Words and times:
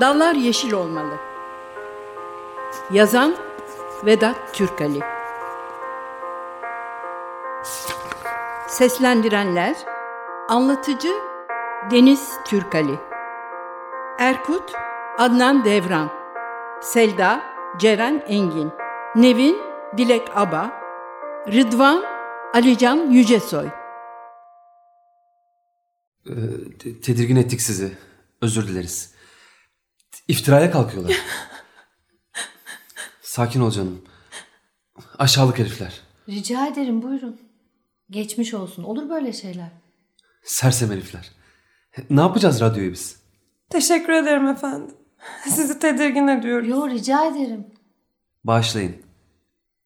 Dallar 0.00 0.34
yeşil 0.34 0.72
olmalı. 0.72 1.14
Yazan 2.90 3.36
Vedat 4.06 4.54
Türkali. 4.54 5.00
Seslendirenler 8.68 9.76
Anlatıcı 10.48 11.12
Deniz 11.90 12.32
Türkali. 12.46 12.98
Erkut 14.18 14.72
Adnan 15.18 15.64
Devran. 15.64 16.10
Selda 16.80 17.42
Ceren 17.78 18.22
Engin. 18.26 18.72
Nevin 19.14 19.56
Dilek 19.96 20.30
Aba. 20.34 20.70
Rıdvan 21.52 22.04
Alican 22.54 22.96
Yücesoy. 22.96 23.66
Ee, 26.26 26.32
te- 26.78 27.00
tedirgin 27.00 27.36
ettik 27.36 27.60
sizi. 27.60 27.92
Özür 28.42 28.68
dileriz. 28.68 29.13
İftiraya 30.28 30.70
kalkıyorlar. 30.70 31.16
Sakin 33.22 33.60
ol 33.60 33.70
canım. 33.70 34.02
Aşağılık 35.18 35.58
herifler. 35.58 36.00
Rica 36.28 36.66
ederim 36.66 37.02
buyurun. 37.02 37.40
Geçmiş 38.10 38.54
olsun. 38.54 38.82
Olur 38.82 39.08
böyle 39.08 39.32
şeyler. 39.32 39.68
Sersem 40.44 40.90
herifler. 40.90 41.30
Ne 42.10 42.20
yapacağız 42.20 42.60
radyoyu 42.60 42.92
biz? 42.92 43.16
Teşekkür 43.70 44.12
ederim 44.12 44.46
efendim. 44.46 44.94
Sizi 45.48 45.78
tedirgin 45.78 46.28
ediyorum. 46.28 46.68
Yo 46.68 46.90
rica 46.90 47.26
ederim. 47.26 47.66
Bağışlayın. 48.44 48.96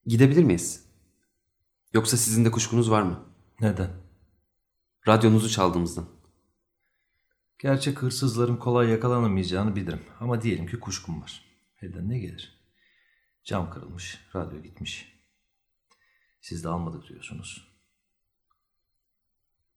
Gidebilir 0.07 0.45
miyiz? 0.45 0.85
Yoksa 1.93 2.17
sizin 2.17 2.45
de 2.45 2.51
kuşkunuz 2.51 2.91
var 2.91 3.03
mı? 3.03 3.25
Neden? 3.61 3.91
Radyonuzu 5.09 5.51
çaldığımızdan. 5.51 6.05
Gerçek 7.59 8.03
hırsızların 8.03 8.57
kolay 8.57 8.89
yakalanamayacağını 8.89 9.77
bilirim. 9.77 10.03
Ama 10.21 10.43
diyelim 10.43 10.67
ki 10.67 10.81
kuşkum 10.81 11.23
var. 11.23 11.45
Elden 11.83 12.09
ne 12.09 12.19
gelir? 12.19 12.59
Cam 13.45 13.71
kırılmış, 13.71 14.21
radyo 14.35 14.63
gitmiş. 14.63 15.19
Siz 16.41 16.65
de 16.65 16.69
almadık 16.69 17.09
diyorsunuz. 17.09 17.69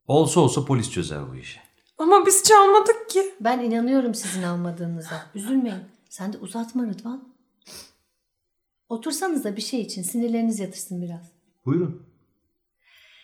Olsa 0.07 0.39
olsa 0.39 0.65
polis 0.65 0.91
çözer 0.91 1.31
bu 1.31 1.35
işi. 1.35 1.59
Ama 1.97 2.25
biz 2.25 2.43
çalmadık 2.43 3.09
ki. 3.09 3.35
Ben 3.41 3.59
inanıyorum 3.59 4.15
sizin 4.15 4.43
almadığınıza. 4.43 5.25
Üzülmeyin. 5.35 5.83
Sen 6.09 6.33
de 6.33 6.37
uzatma 6.37 6.83
Rıdvan. 6.83 7.33
Otursanız 8.89 9.43
da 9.43 9.55
bir 9.55 9.61
şey 9.61 9.81
için 9.81 10.03
sinirleriniz 10.03 10.59
yatırsın 10.59 11.01
biraz. 11.01 11.31
Buyurun. 11.65 12.03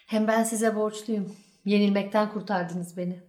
Hem 0.05 0.27
ben 0.27 0.43
size 0.43 0.75
borçluyum. 0.75 1.35
Yenilmekten 1.65 2.33
kurtardınız 2.33 2.97
beni. 2.97 3.26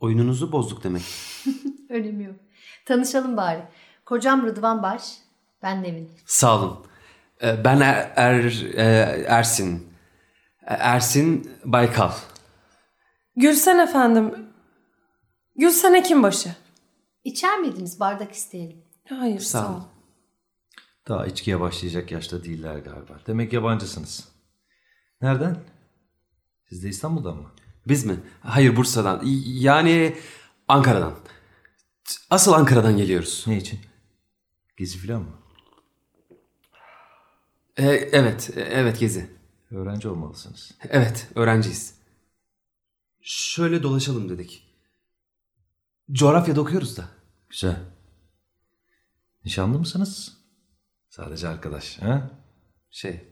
Oyununuzu 0.00 0.52
bozduk 0.52 0.84
demek. 0.84 1.02
Önemi 1.90 2.24
yok. 2.24 2.36
Tanışalım 2.84 3.36
bari. 3.36 3.62
Kocam 4.04 4.46
Rıdvan 4.46 4.82
Baş. 4.82 5.18
Ben 5.62 5.82
Nevin. 5.82 6.10
Sağ 6.26 6.58
olun. 6.58 6.86
Ee, 7.42 7.64
Ben 7.64 7.80
Er, 7.80 8.12
Er- 8.16 8.74
e, 8.74 9.24
Ersin. 9.28 9.88
E, 10.66 10.74
Ersin 10.74 11.50
Baykal. 11.64 12.12
Gülsen 13.36 13.78
efendim. 13.78 14.34
Gülsen 15.56 15.94
Hekimbaşı. 15.94 16.54
İçer 17.24 17.58
miydiniz? 17.58 18.00
Bardak 18.00 18.32
isteyelim. 18.32 18.84
Hayır 19.08 19.40
Sağ 19.40 19.58
sağ, 19.62 19.68
olun. 19.68 19.78
ol. 19.80 19.82
Daha 21.08 21.26
içkiye 21.26 21.60
başlayacak 21.60 22.12
yaşta 22.12 22.44
değiller 22.44 22.78
galiba. 22.78 23.20
Demek 23.26 23.52
yabancısınız. 23.52 24.28
Nereden? 25.20 25.56
Siz 26.68 26.84
de 26.84 26.88
İstanbul'dan 26.88 27.36
mı? 27.36 27.50
Biz 27.88 28.04
mi? 28.04 28.20
Hayır 28.40 28.76
Bursa'dan. 28.76 29.22
Yani 29.44 30.18
Ankara'dan. 30.68 31.14
Asıl 32.30 32.52
Ankara'dan 32.52 32.96
geliyoruz. 32.96 33.44
Ne 33.46 33.56
için? 33.56 33.80
Gezi 34.76 34.98
falan 34.98 35.22
mı? 35.22 35.38
E, 37.76 37.86
evet, 37.92 38.50
e, 38.56 38.60
evet 38.60 39.00
Gezi. 39.00 39.38
Öğrenci 39.70 40.08
olmalısınız. 40.08 40.78
Evet, 40.88 41.28
öğrenciyiz. 41.34 41.94
Şöyle 43.20 43.82
dolaşalım 43.82 44.28
dedik. 44.28 44.64
Coğrafyada 46.12 46.60
okuyoruz 46.60 46.96
da. 46.96 47.08
Güzel. 47.50 47.76
Nişanlı 49.44 49.78
mısınız? 49.78 50.36
Sadece 51.08 51.48
arkadaş. 51.48 51.98
Ha? 51.98 52.30
Şey, 52.90 53.28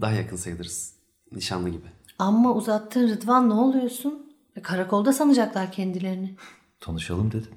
daha 0.00 0.12
yakın 0.12 0.36
sayılırız. 0.36 0.94
Nişanlı 1.32 1.68
gibi. 1.68 1.86
Amma 2.18 2.54
uzattın 2.54 3.08
Rıdvan 3.08 3.48
ne 3.48 3.52
oluyorsun? 3.54 4.32
E, 4.56 4.62
karakolda 4.62 5.12
sanacaklar 5.12 5.72
kendilerini. 5.72 6.36
Tanışalım 6.80 7.32
dedim. 7.32 7.54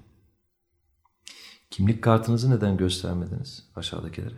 Kimlik 1.70 2.04
kartınızı 2.04 2.52
neden 2.52 2.78
göstermediniz 2.78 3.70
aşağıdakilere? 3.76 4.36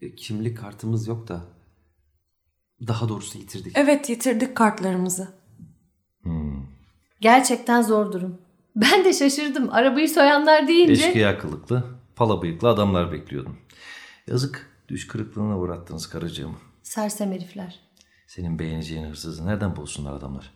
E, 0.00 0.14
kimlik 0.14 0.58
kartımız 0.58 1.08
yok 1.08 1.28
da. 1.28 1.40
Daha 2.86 3.08
doğrusu 3.08 3.38
yitirdik. 3.38 3.72
Evet 3.78 4.10
yitirdik 4.10 4.56
kartlarımızı. 4.56 5.28
Gerçekten 7.20 7.82
zor 7.82 8.12
durum. 8.12 8.38
Ben 8.76 9.04
de 9.04 9.12
şaşırdım. 9.12 9.68
Arabayı 9.72 10.08
soyanlar 10.08 10.68
deyince. 10.68 11.06
Eşkıya 11.06 11.38
kılıklı, 11.38 11.84
pala 12.16 12.42
bıyıklı 12.42 12.68
adamlar 12.68 13.12
bekliyordum. 13.12 13.58
Yazık, 14.26 14.70
düş 14.88 15.08
kırıklığına 15.08 15.58
uğrattınız 15.58 16.08
karıcığımı. 16.08 16.56
Sersem 16.82 17.32
herifler. 17.32 17.85
Senin 18.26 18.58
beğeneceğin 18.58 19.04
hırsızı 19.04 19.46
nereden 19.46 19.76
bulsunlar 19.76 20.12
adamlar? 20.12 20.52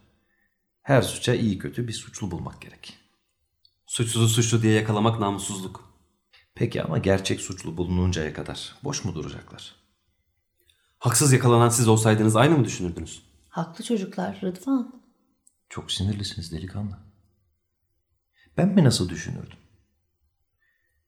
Her 0.82 1.02
suça 1.02 1.34
iyi 1.34 1.58
kötü 1.58 1.88
bir 1.88 1.92
suçlu 1.92 2.30
bulmak 2.30 2.60
gerek. 2.60 2.98
Suçsuzu 3.86 4.28
suçlu 4.28 4.62
diye 4.62 4.72
yakalamak 4.72 5.20
namussuzluk. 5.20 5.90
Peki 6.54 6.82
ama 6.82 6.98
gerçek 6.98 7.40
suçlu 7.40 7.76
bulununcaya 7.76 8.32
kadar 8.32 8.76
boş 8.84 9.04
mu 9.04 9.14
duracaklar? 9.14 9.74
Haksız 10.98 11.32
yakalanan 11.32 11.68
siz 11.68 11.88
olsaydınız 11.88 12.36
aynı 12.36 12.58
mı 12.58 12.64
düşünürdünüz? 12.64 13.22
Haklı 13.48 13.84
çocuklar 13.84 14.40
Rıdvan. 14.42 15.02
Çok 15.68 15.92
sinirlisiniz 15.92 16.52
delikanlı. 16.52 16.98
Ben 18.56 18.68
mi 18.68 18.84
nasıl 18.84 19.08
düşünürdüm? 19.08 19.58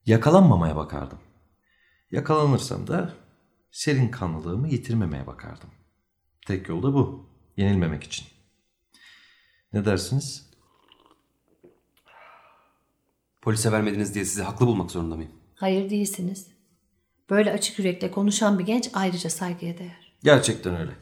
Yakalanmamaya 0.07 0.77
bakardım. 0.77 1.19
Yakalanırsam 2.11 2.87
da 2.87 3.15
serin 3.71 4.09
kanlılığımı 4.09 4.69
yitirmemeye 4.69 5.27
bakardım. 5.27 5.71
Tek 6.47 6.69
yol 6.69 6.83
da 6.83 6.95
bu. 6.95 7.27
Yenilmemek 7.57 8.05
için. 8.05 8.27
Ne 9.73 9.85
dersiniz? 9.85 10.51
Polise 13.43 13.73
vermediniz 13.73 14.15
diye 14.15 14.25
sizi 14.25 14.43
haklı 14.43 14.67
bulmak 14.67 14.91
zorunda 14.91 15.17
mıyım? 15.17 15.33
Hayır 15.55 15.91
değilsiniz. 15.91 16.47
Böyle 17.31 17.53
açık 17.53 17.79
yürekle 17.79 18.11
konuşan 18.11 18.59
bir 18.59 18.65
genç 18.65 18.91
ayrıca 18.95 19.31
saygıya 19.31 19.79
değer. 19.79 20.13
Gerçekten 20.23 20.77
öyle. 20.77 20.93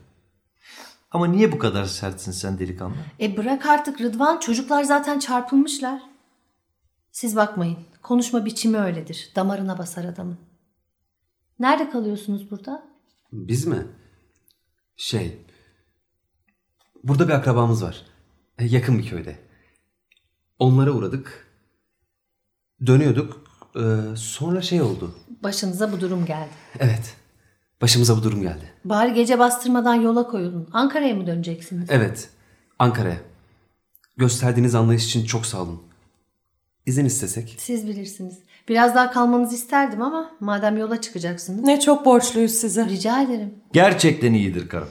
Ama 1.10 1.26
niye 1.26 1.52
bu 1.52 1.58
kadar 1.58 1.84
sertsin 1.84 2.32
sen 2.32 2.58
delikanlı? 2.58 2.94
E 3.20 3.36
bırak 3.36 3.66
artık 3.66 4.00
Rıdvan. 4.00 4.40
Çocuklar 4.40 4.84
zaten 4.84 5.18
çarpılmışlar. 5.18 6.02
Siz 7.12 7.36
bakmayın. 7.36 7.78
Konuşma 8.02 8.44
biçimi 8.44 8.78
öyledir. 8.78 9.30
Damarına 9.36 9.78
basar 9.78 10.04
adamın. 10.04 10.38
Nerede 11.58 11.90
kalıyorsunuz 11.90 12.50
burada? 12.50 12.82
Biz 13.32 13.66
mi? 13.66 13.86
Şey... 15.00 15.38
Burada 17.04 17.28
bir 17.28 17.32
akrabamız 17.32 17.82
var. 17.82 18.06
E, 18.58 18.64
Yakın 18.64 18.98
bir 18.98 19.06
köyde. 19.06 19.38
Onlara 20.58 20.90
uğradık. 20.90 21.46
Dönüyorduk. 22.86 23.44
E, 23.76 24.16
sonra 24.16 24.62
şey 24.62 24.82
oldu. 24.82 25.14
Başınıza 25.42 25.92
bu 25.92 26.00
durum 26.00 26.26
geldi. 26.26 26.50
Evet. 26.78 27.16
Başımıza 27.80 28.16
bu 28.16 28.22
durum 28.22 28.42
geldi. 28.42 28.72
Bari 28.84 29.14
gece 29.14 29.38
bastırmadan 29.38 29.94
yola 29.94 30.26
koyulun. 30.26 30.68
Ankara'ya 30.72 31.14
mı 31.14 31.26
döneceksiniz? 31.26 31.90
Evet. 31.90 32.30
Ankara'ya. 32.78 33.20
Gösterdiğiniz 34.16 34.74
anlayış 34.74 35.06
için 35.06 35.24
çok 35.24 35.46
sağ 35.46 35.62
olun. 35.62 35.82
İzin 36.86 37.04
istesek. 37.04 37.56
Siz 37.58 37.86
bilirsiniz. 37.86 38.38
Biraz 38.68 38.94
daha 38.94 39.10
kalmanızı 39.10 39.54
isterdim 39.54 40.02
ama 40.02 40.30
madem 40.40 40.78
yola 40.78 41.00
çıkacaksınız. 41.00 41.64
Ne 41.64 41.80
çok 41.80 42.04
borçluyuz 42.04 42.52
size. 42.52 42.84
Rica 42.88 43.22
ederim. 43.22 43.54
Gerçekten 43.72 44.32
iyidir 44.32 44.68
karım. 44.68 44.88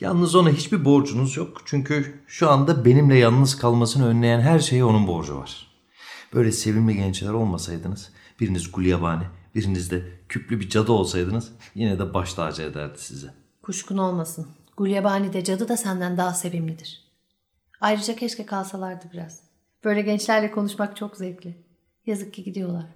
Yalnız 0.00 0.34
ona 0.34 0.50
hiçbir 0.50 0.84
borcunuz 0.84 1.36
yok. 1.36 1.62
Çünkü 1.64 2.20
şu 2.26 2.50
anda 2.50 2.84
benimle 2.84 3.18
yalnız 3.18 3.58
kalmasını 3.58 4.06
önleyen 4.06 4.40
her 4.40 4.58
şeye 4.58 4.84
onun 4.84 5.06
borcu 5.06 5.36
var. 5.36 5.72
Böyle 6.34 6.52
sevimli 6.52 6.96
gençler 6.96 7.32
olmasaydınız, 7.32 8.10
biriniz 8.40 8.72
gulyabani, 8.72 9.24
biriniz 9.54 9.90
de 9.90 10.02
küplü 10.28 10.60
bir 10.60 10.68
cadı 10.68 10.92
olsaydınız 10.92 11.52
yine 11.74 11.98
de 11.98 12.14
baş 12.14 12.34
tacı 12.34 12.62
ederdi 12.62 12.98
sizi. 12.98 13.26
Kuşkun 13.62 13.98
olmasın. 13.98 14.46
Gulyabani 14.76 15.32
de 15.32 15.44
cadı 15.44 15.68
da 15.68 15.76
senden 15.76 16.16
daha 16.16 16.34
sevimlidir. 16.34 17.02
Ayrıca 17.80 18.16
keşke 18.16 18.46
kalsalardı 18.46 19.04
biraz. 19.12 19.40
Böyle 19.84 20.02
gençlerle 20.02 20.50
konuşmak 20.50 20.96
çok 20.96 21.16
zevkli. 21.16 21.61
Yazık 22.06 22.34
ki 22.34 22.44
gidiyorlar. 22.44 22.86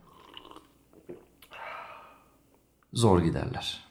Zor 2.93 3.23
giderler. 3.23 3.85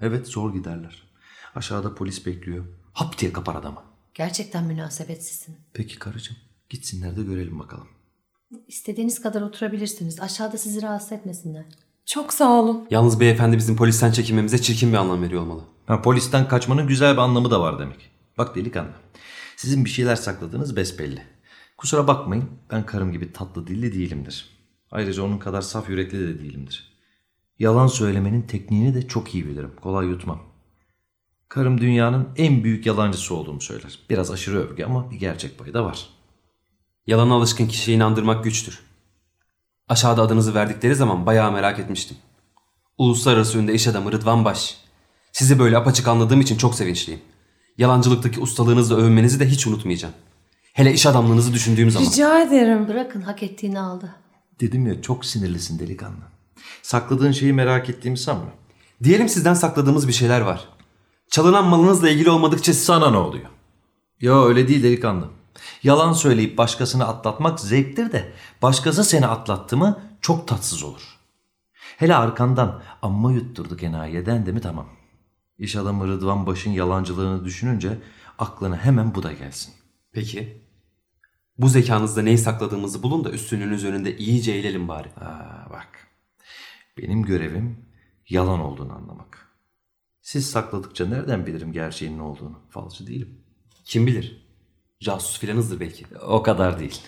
Evet 0.00 0.28
zor 0.28 0.52
giderler. 0.54 1.02
Aşağıda 1.54 1.94
polis 1.94 2.26
bekliyor. 2.26 2.64
Hap 2.92 3.18
diye 3.18 3.32
kapar 3.32 3.54
adamı. 3.54 3.82
Gerçekten 4.14 4.64
münasebetsizsin. 4.64 5.56
Peki 5.72 5.98
karıcığım 5.98 6.36
gitsinler 6.68 7.16
de 7.16 7.22
görelim 7.22 7.58
bakalım. 7.58 7.88
İstediğiniz 8.68 9.22
kadar 9.22 9.42
oturabilirsiniz. 9.42 10.20
Aşağıda 10.20 10.58
sizi 10.58 10.82
rahatsız 10.82 11.12
etmesinler. 11.12 11.64
Çok 12.06 12.32
sağ 12.32 12.52
olun. 12.52 12.86
Yalnız 12.90 13.20
beyefendi 13.20 13.56
bizim 13.56 13.76
polisten 13.76 14.12
çekinmemize 14.12 14.62
çirkin 14.62 14.92
bir 14.92 14.96
anlam 14.96 15.22
veriyor 15.22 15.42
olmalı. 15.42 15.64
Ha, 15.86 16.02
polisten 16.02 16.48
kaçmanın 16.48 16.86
güzel 16.86 17.12
bir 17.12 17.20
anlamı 17.20 17.50
da 17.50 17.60
var 17.60 17.78
demek. 17.78 18.10
Bak 18.38 18.56
delikanlı. 18.56 18.92
Sizin 19.56 19.84
bir 19.84 19.90
şeyler 19.90 20.16
sakladığınız 20.16 20.76
besbelli. 20.76 21.22
Kusura 21.76 22.06
bakmayın 22.06 22.50
ben 22.70 22.86
karım 22.86 23.12
gibi 23.12 23.32
tatlı 23.32 23.66
dilli 23.66 23.92
değilimdir. 23.92 24.48
Ayrıca 24.90 25.22
onun 25.22 25.38
kadar 25.38 25.62
saf 25.62 25.90
yürekli 25.90 26.20
de 26.20 26.38
değilimdir. 26.38 26.94
Yalan 27.58 27.86
söylemenin 27.86 28.42
tekniğini 28.42 28.94
de 28.94 29.08
çok 29.08 29.34
iyi 29.34 29.46
bilirim. 29.46 29.72
Kolay 29.80 30.06
yutmam. 30.06 30.42
Karım 31.48 31.80
dünyanın 31.80 32.28
en 32.36 32.64
büyük 32.64 32.86
yalancısı 32.86 33.34
olduğumu 33.34 33.60
söyler. 33.60 33.98
Biraz 34.10 34.30
aşırı 34.30 34.58
övgü 34.58 34.84
ama 34.84 35.10
bir 35.10 35.16
gerçek 35.16 35.58
payı 35.58 35.74
da 35.74 35.84
var. 35.84 36.08
Yalana 37.06 37.34
alışkın 37.34 37.66
kişiyi 37.66 37.96
inandırmak 37.96 38.44
güçtür. 38.44 38.80
Aşağıda 39.88 40.22
adınızı 40.22 40.54
verdikleri 40.54 40.94
zaman 40.94 41.26
bayağı 41.26 41.52
merak 41.52 41.78
etmiştim. 41.78 42.16
Uluslararası 42.98 43.58
ünde 43.58 43.74
iş 43.74 43.86
adamı 43.86 44.12
Rıdvan 44.12 44.44
Baş. 44.44 44.78
Sizi 45.32 45.58
böyle 45.58 45.76
apaçık 45.76 46.08
anladığım 46.08 46.40
için 46.40 46.56
çok 46.56 46.74
sevinçliyim. 46.74 47.20
Yalancılıktaki 47.78 48.40
ustalığınızla 48.40 48.96
övünmenizi 48.96 49.40
de 49.40 49.46
hiç 49.48 49.66
unutmayacağım. 49.66 50.14
Hele 50.74 50.92
iş 50.92 51.06
adamlığınızı 51.06 51.54
düşündüğüm 51.54 51.90
zaman. 51.90 52.06
Rica 52.06 52.40
ederim. 52.42 52.88
Bırakın 52.88 53.20
hak 53.20 53.42
ettiğini 53.42 53.80
aldı. 53.80 54.14
Dedim 54.60 54.86
ya 54.86 55.02
çok 55.02 55.24
sinirlisin 55.24 55.78
delikanlı. 55.78 56.24
Sakladığın 56.82 57.32
şeyi 57.32 57.52
merak 57.52 57.90
ettiğimi 57.90 58.18
sanma. 58.18 58.46
Diyelim 59.04 59.28
sizden 59.28 59.54
sakladığımız 59.54 60.08
bir 60.08 60.12
şeyler 60.12 60.40
var. 60.40 60.68
Çalınan 61.30 61.64
malınızla 61.66 62.08
ilgili 62.10 62.30
olmadıkça. 62.30 62.74
Sana 62.74 63.10
ne 63.10 63.16
oluyor? 63.16 63.46
Yo 64.20 64.44
öyle 64.44 64.68
değil 64.68 64.82
delikanlı. 64.82 65.28
Yalan 65.82 66.12
söyleyip 66.12 66.58
başkasını 66.58 67.06
atlatmak 67.06 67.60
zevktir 67.60 68.12
de 68.12 68.32
başkası 68.62 69.04
seni 69.04 69.26
atlattı 69.26 69.76
mı 69.76 70.00
çok 70.20 70.48
tatsız 70.48 70.82
olur. 70.82 71.18
Hele 71.96 72.14
arkandan 72.16 72.82
amma 73.02 73.32
yutturduk 73.32 73.82
enayiye 73.82 74.26
dendi 74.26 74.52
mi 74.52 74.60
tamam. 74.60 74.86
İş 75.58 75.76
adamı 75.76 76.08
Rıdvan 76.08 76.46
Baş'ın 76.46 76.70
yalancılığını 76.70 77.44
düşününce 77.44 77.98
aklına 78.38 78.76
hemen 78.76 79.14
bu 79.14 79.22
da 79.22 79.32
gelsin. 79.32 79.74
Peki. 80.12 80.63
Bu 81.58 81.68
zekanızda 81.68 82.22
neyi 82.22 82.38
sakladığımızı 82.38 83.02
bulun 83.02 83.24
da 83.24 83.30
üstünlüğünüz 83.30 83.84
önünde 83.84 84.16
iyice 84.16 84.52
eğilelim 84.52 84.88
bari. 84.88 85.08
Aa, 85.08 85.70
bak. 85.70 86.08
Benim 86.98 87.22
görevim 87.22 87.86
yalan 88.28 88.60
olduğunu 88.60 88.92
anlamak. 88.92 89.48
Siz 90.22 90.50
sakladıkça 90.50 91.06
nereden 91.06 91.46
bilirim 91.46 91.72
gerçeğin 91.72 92.18
ne 92.18 92.22
olduğunu? 92.22 92.58
Falcı 92.70 93.06
değilim. 93.06 93.40
Kim 93.84 94.06
bilir? 94.06 94.46
Casus 95.00 95.38
filanızdır 95.38 95.80
belki. 95.80 96.04
O 96.26 96.42
kadar 96.42 96.80
değil. 96.80 97.00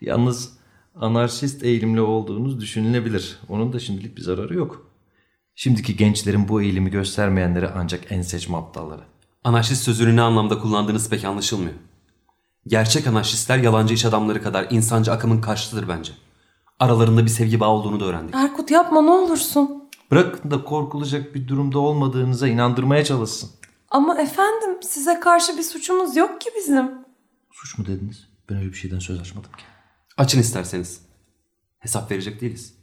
Yalnız 0.00 0.58
anarşist 0.94 1.64
eğilimli 1.64 2.00
olduğunuz 2.00 2.60
düşünülebilir. 2.60 3.38
Onun 3.48 3.72
da 3.72 3.78
şimdilik 3.78 4.16
bir 4.16 4.22
zararı 4.22 4.54
yok. 4.54 4.90
Şimdiki 5.54 5.96
gençlerin 5.96 6.48
bu 6.48 6.62
eğilimi 6.62 6.90
göstermeyenleri 6.90 7.68
ancak 7.68 8.12
en 8.12 8.22
seçme 8.22 8.56
aptalları. 8.56 9.02
Anarşist 9.44 9.82
sözünü 9.82 10.16
ne 10.16 10.22
anlamda 10.22 10.58
kullandığınız 10.58 11.10
pek 11.10 11.24
anlaşılmıyor. 11.24 11.74
Gerçek 12.66 13.06
anarşistler 13.06 13.58
yalancı 13.58 13.94
iş 13.94 14.04
adamları 14.04 14.42
kadar 14.42 14.66
insancı 14.70 15.12
akımın 15.12 15.40
karşıtıdır 15.40 15.88
bence. 15.88 16.12
Aralarında 16.80 17.24
bir 17.24 17.30
sevgi 17.30 17.60
bağı 17.60 17.68
olduğunu 17.68 18.00
da 18.00 18.04
öğrendik. 18.04 18.34
Erkut 18.34 18.70
yapma 18.70 19.02
ne 19.02 19.10
olursun. 19.10 19.88
Bırakın 20.10 20.50
da 20.50 20.64
korkulacak 20.64 21.34
bir 21.34 21.48
durumda 21.48 21.78
olmadığınıza 21.78 22.48
inandırmaya 22.48 23.04
çalışsın. 23.04 23.50
Ama 23.90 24.20
efendim 24.20 24.82
size 24.82 25.20
karşı 25.20 25.58
bir 25.58 25.62
suçumuz 25.62 26.16
yok 26.16 26.40
ki 26.40 26.50
bizim. 26.56 26.90
Suç 27.52 27.78
mu 27.78 27.86
dediniz? 27.86 28.28
Ben 28.50 28.56
öyle 28.56 28.68
bir 28.68 28.76
şeyden 28.76 28.98
söz 28.98 29.20
açmadım 29.20 29.52
ki. 29.52 29.64
Açın 30.16 30.40
isterseniz. 30.40 31.00
Hesap 31.78 32.10
verecek 32.10 32.40
değiliz. 32.40 32.74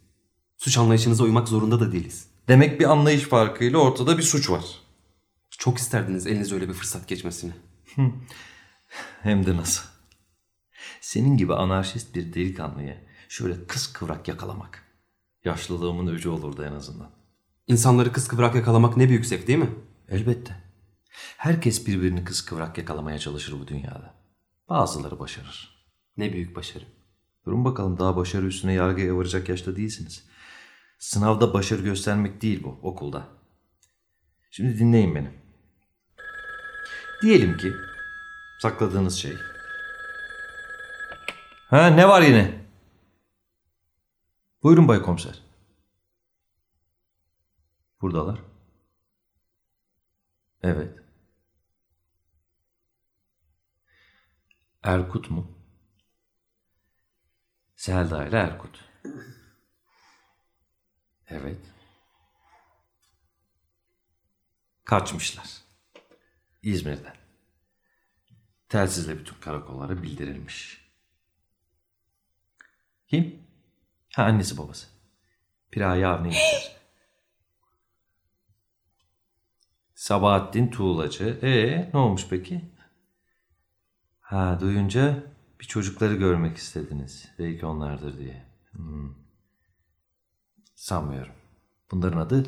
Suç 0.58 0.78
anlayışınıza 0.78 1.24
uymak 1.24 1.48
zorunda 1.48 1.80
da 1.80 1.92
değiliz. 1.92 2.26
Demek 2.48 2.80
bir 2.80 2.90
anlayış 2.90 3.22
farkıyla 3.22 3.78
ortada 3.78 4.18
bir 4.18 4.22
suç 4.22 4.50
var. 4.50 4.64
Çok 5.50 5.78
isterdiniz 5.78 6.26
elinize 6.26 6.54
öyle 6.54 6.68
bir 6.68 6.74
fırsat 6.74 7.08
geçmesini. 7.08 7.52
Hem 9.22 9.46
de 9.46 9.56
nasıl? 9.56 9.84
Senin 11.00 11.36
gibi 11.36 11.54
anarşist 11.54 12.14
bir 12.14 12.34
delikanlıyı 12.34 12.96
şöyle 13.28 13.66
kıs 13.66 13.92
kıvrak 13.92 14.28
yakalamak. 14.28 14.84
Yaşlılığımın 15.44 16.06
öcü 16.06 16.28
olurdu 16.28 16.64
en 16.64 16.72
azından. 16.72 17.10
İnsanları 17.66 18.12
kıskıvrak 18.12 18.54
yakalamak 18.54 18.96
ne 18.96 19.08
büyük 19.08 19.26
zevk 19.26 19.46
değil 19.46 19.58
mi? 19.58 19.70
Elbette. 20.08 20.56
Herkes 21.36 21.86
birbirini 21.86 22.24
kıs 22.24 22.44
kıvrak 22.44 22.78
yakalamaya 22.78 23.18
çalışır 23.18 23.60
bu 23.60 23.68
dünyada. 23.68 24.14
Bazıları 24.68 25.18
başarır. 25.18 25.86
Ne 26.16 26.32
büyük 26.32 26.56
başarı. 26.56 26.84
Durun 27.46 27.64
bakalım 27.64 27.98
daha 27.98 28.16
başarı 28.16 28.46
üstüne 28.46 28.72
yargıya 28.72 29.16
varacak 29.16 29.48
yaşta 29.48 29.76
değilsiniz. 29.76 30.24
Sınavda 30.98 31.54
başarı 31.54 31.82
göstermek 31.82 32.42
değil 32.42 32.62
bu 32.62 32.78
okulda. 32.82 33.28
Şimdi 34.50 34.78
dinleyin 34.78 35.14
beni. 35.14 35.30
Diyelim 37.22 37.56
ki 37.56 37.72
sakladığınız 38.64 39.18
şey. 39.18 39.38
Ha 41.70 41.86
ne 41.86 42.08
var 42.08 42.22
yine? 42.22 42.66
Buyurun 44.62 44.88
Bay 44.88 45.02
Komiser. 45.02 45.42
Buradalar. 48.00 48.40
Evet. 50.62 50.98
Erkut 54.82 55.30
mu? 55.30 55.58
Selda 57.76 58.26
ile 58.26 58.36
Erkut. 58.36 58.84
Evet. 61.26 61.60
Kaçmışlar. 64.84 65.62
İzmir'den. 66.62 67.23
Telsizle 68.74 69.18
bütün 69.18 69.34
karakollara 69.40 70.02
bildirilmiş. 70.02 70.90
Kim? 73.06 73.38
Ha 74.12 74.22
annesi 74.22 74.58
babası. 74.58 74.86
Piraye 75.70 76.06
Avni 76.06 76.28
İşler. 76.28 76.76
Sabahattin 79.94 80.70
Tuğlacı. 80.70 81.38
E 81.42 81.90
ne 81.94 81.98
olmuş 81.98 82.26
peki? 82.30 82.64
Ha 84.20 84.58
duyunca 84.60 85.22
bir 85.60 85.64
çocukları 85.64 86.14
görmek 86.14 86.56
istediniz. 86.56 87.28
Belki 87.38 87.66
onlardır 87.66 88.18
diye. 88.18 88.46
Hmm. 88.72 89.14
Sanmıyorum. 90.74 91.34
Bunların 91.90 92.18
adı 92.18 92.46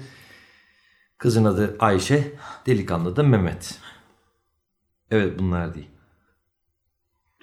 kızın 1.19 1.45
adı 1.45 1.77
Ayşe, 1.79 2.39
delikanlı 2.67 3.17
da 3.17 3.23
Mehmet. 3.23 3.81
Evet 5.11 5.39
bunlar 5.39 5.75
değil. 5.75 5.96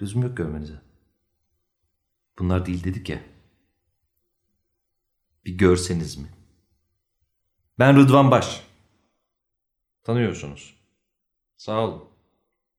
Lüzum 0.02 0.22
yok 0.22 0.36
görmenize. 0.36 0.80
Bunlar 2.38 2.66
değil 2.66 2.84
dedik 2.84 3.08
ya. 3.08 3.20
Bir 5.44 5.52
görseniz 5.58 6.16
mi? 6.16 6.28
Ben 7.78 7.96
Rıdvan 7.96 8.30
Baş. 8.30 8.66
Tanıyorsunuz. 10.02 10.74
Sağ 11.56 11.80
olun. 11.80 12.04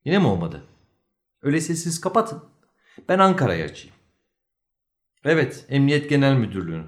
Yine 0.06 0.20
mi 0.20 0.28
olmadı? 0.28 0.64
Öyleyse 1.42 1.76
siz 1.76 2.02
kapatın. 2.02 2.44
Ben 3.10 3.20
Ankara'ya 3.20 3.66
açayım. 3.66 3.96
Evet, 5.24 5.66
Emniyet 5.70 6.10
Genel 6.10 6.36
Müdürlüğü'nü. 6.36 6.88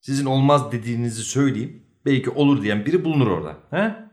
Sizin 0.00 0.26
olmaz 0.26 0.72
dediğinizi 0.72 1.22
söyleyeyim. 1.22 1.86
Belki 2.04 2.30
olur 2.30 2.62
diyen 2.62 2.86
biri 2.86 3.04
bulunur 3.04 3.26
orada. 3.26 3.58
He? 3.70 4.08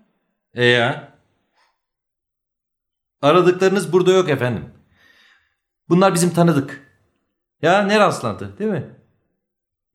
E 0.53 0.65
ya? 0.65 1.17
Aradıklarınız 3.21 3.93
burada 3.93 4.11
yok 4.11 4.29
efendim. 4.29 4.72
Bunlar 5.89 6.13
bizim 6.13 6.29
tanıdık. 6.29 6.93
Ya 7.61 7.83
ne 7.83 7.99
rastlantı 7.99 8.57
değil 8.59 8.71
mi? 8.71 8.95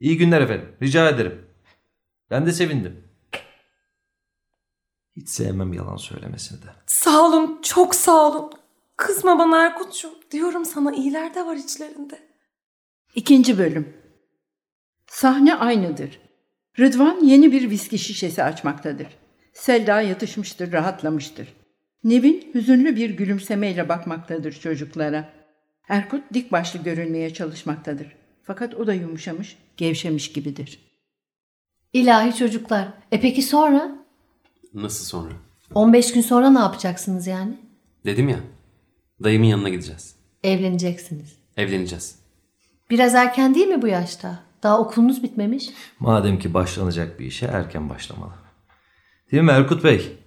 İyi 0.00 0.18
günler 0.18 0.40
efendim. 0.40 0.76
Rica 0.83 1.09
ederim. 1.09 1.47
Ben 2.30 2.47
de 2.47 2.52
sevindim. 2.52 3.04
Hiç 5.16 5.28
sevmem 5.28 5.73
yalan 5.73 5.97
söylemesini 5.97 6.62
de. 6.62 6.66
Sağ 6.87 7.23
olun 7.26 7.61
çok 7.62 7.95
sağ 7.95 8.28
olun. 8.28 8.52
Kızma 8.97 9.38
bana 9.38 9.66
Erkut'cum. 9.66 10.11
Diyorum 10.30 10.64
sana 10.64 10.92
iyiler 10.92 11.35
de 11.35 11.47
var 11.47 11.57
içlerinde. 11.57 12.18
İkinci 13.14 13.59
bölüm. 13.59 13.97
Sahne 15.07 15.54
aynıdır. 15.54 16.21
Rıdvan 16.78 17.21
yeni 17.25 17.52
bir 17.52 17.71
viski 17.71 17.99
şişesi 17.99 18.42
açmaktadır. 18.42 19.07
Selda 19.52 20.00
yatışmıştır, 20.00 20.73
rahatlamıştır. 20.73 21.49
Nevin 22.04 22.50
hüzünlü 22.54 22.97
bir 22.97 23.11
gülümsemeyle 23.11 23.88
bakmaktadır 23.88 24.52
çocuklara. 24.52 25.38
Erkut 25.88 26.23
dik 26.35 26.52
başlı 26.52 26.83
görünmeye 26.83 27.35
çalışmaktadır. 27.35 28.07
Fakat 28.42 28.75
o 28.75 28.87
da 28.87 28.95
yumuşamış, 28.95 29.57
gevşemiş 29.76 30.33
gibidir. 30.33 30.78
İlahi 31.92 32.37
çocuklar. 32.37 32.88
E 33.12 33.21
peki 33.21 33.42
sonra? 33.42 33.99
Nasıl 34.75 35.04
sonra? 35.04 35.33
15 35.75 36.12
gün 36.12 36.21
sonra 36.21 36.50
ne 36.50 36.59
yapacaksınız 36.59 37.26
yani? 37.26 37.59
Dedim 38.04 38.28
ya. 38.28 38.40
Dayımın 39.25 39.47
yanına 39.47 39.68
gideceğiz. 39.68 40.14
Evleneceksiniz. 40.42 41.37
Evleneceğiz. 41.57 42.18
Biraz 42.90 43.14
erken 43.14 43.54
değil 43.54 43.66
mi 43.66 43.83
bu 43.83 43.87
yaşta? 43.87 44.38
Daha 44.62 44.80
okulunuz 44.80 45.23
bitmemiş. 45.23 45.71
Madem 46.00 46.38
ki 46.38 46.54
başlanacak 46.54 47.21
bir 47.21 47.26
işe 47.26 47.47
erken 47.47 47.88
başlamalı. 47.88 48.33
Değil 49.33 49.42
mi 49.42 49.50
Erkut 49.50 49.85
Bey? 49.85 50.18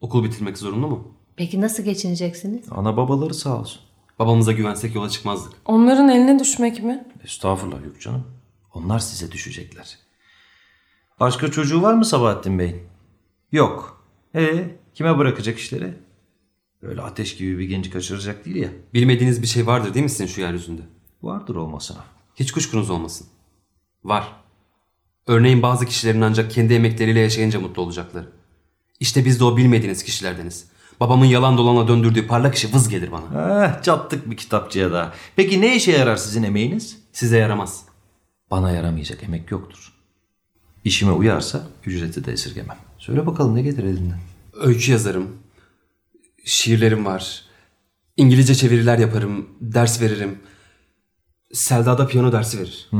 Okul 0.00 0.24
bitirmek 0.24 0.58
zorunlu 0.58 0.88
mu? 0.88 1.14
Peki 1.36 1.60
nasıl 1.60 1.82
geçineceksiniz? 1.82 2.64
Ana 2.70 2.96
babaları 2.96 3.34
sağ 3.34 3.60
olsun. 3.60 3.80
Babamıza 4.18 4.52
güvensek 4.52 4.94
yola 4.94 5.08
çıkmazdık. 5.08 5.52
Onların 5.64 6.08
eline 6.08 6.38
düşmek 6.38 6.82
mi? 6.82 7.04
Estağfurullah 7.24 7.84
yok 7.84 8.00
canım. 8.00 8.26
Onlar 8.74 8.98
size 8.98 9.32
düşecekler. 9.32 9.98
Başka 11.20 11.50
çocuğu 11.50 11.82
var 11.82 11.94
mı 11.94 12.04
Sabahattin 12.04 12.58
Bey'in? 12.58 12.82
Yok. 13.52 14.04
E 14.34 14.70
kime 14.94 15.18
bırakacak 15.18 15.58
işleri? 15.58 15.94
Öyle 16.82 17.02
ateş 17.02 17.36
gibi 17.36 17.58
bir 17.58 17.64
genci 17.64 17.90
kaçıracak 17.90 18.44
değil 18.44 18.56
ya. 18.56 18.68
Bilmediğiniz 18.94 19.42
bir 19.42 19.46
şey 19.46 19.66
vardır 19.66 19.94
değil 19.94 20.04
mi 20.04 20.10
sizin 20.10 20.26
şu 20.26 20.40
yeryüzünde? 20.40 20.82
Vardır 21.22 21.54
olmasına. 21.54 22.04
Hiç 22.34 22.52
kuşkunuz 22.52 22.90
olmasın. 22.90 23.26
Var. 24.04 24.32
Örneğin 25.26 25.62
bazı 25.62 25.86
kişilerin 25.86 26.20
ancak 26.20 26.50
kendi 26.50 26.74
emekleriyle 26.74 27.20
yaşayınca 27.20 27.60
mutlu 27.60 27.82
olacakları. 27.82 28.28
İşte 29.00 29.24
biz 29.24 29.40
de 29.40 29.44
o 29.44 29.56
bilmediğiniz 29.56 30.02
kişilerdeniz. 30.02 30.68
Babamın 31.00 31.26
yalan 31.26 31.58
dolanla 31.58 31.88
döndürdüğü 31.88 32.26
parlak 32.26 32.54
işi 32.54 32.74
vız 32.74 32.88
gelir 32.88 33.12
bana. 33.12 33.64
Eh 33.64 33.82
çattık 33.82 34.30
bir 34.30 34.36
kitapçıya 34.36 34.92
daha. 34.92 35.12
Peki 35.36 35.60
ne 35.60 35.76
işe 35.76 35.92
yarar 35.92 36.16
sizin 36.16 36.42
emeğiniz? 36.42 36.98
Size 37.12 37.38
yaramaz. 37.38 37.84
Bana 38.50 38.70
yaramayacak 38.70 39.22
emek 39.22 39.50
yoktur. 39.50 39.92
İşime 40.84 41.12
uyarsa 41.12 41.62
ücreti 41.86 42.24
de 42.24 42.32
esirgemem. 42.32 42.76
Söyle 42.98 43.26
bakalım 43.26 43.54
ne 43.54 43.62
gelir 43.62 43.84
elinden? 43.84 44.18
Öykü 44.52 44.92
yazarım. 44.92 45.28
Şiirlerim 46.44 47.06
var. 47.06 47.44
İngilizce 48.16 48.54
çeviriler 48.54 48.98
yaparım. 48.98 49.48
Ders 49.60 50.00
veririm. 50.00 50.38
Selda 51.52 51.98
da 51.98 52.06
piyano 52.06 52.32
dersi 52.32 52.58
verir. 52.58 52.90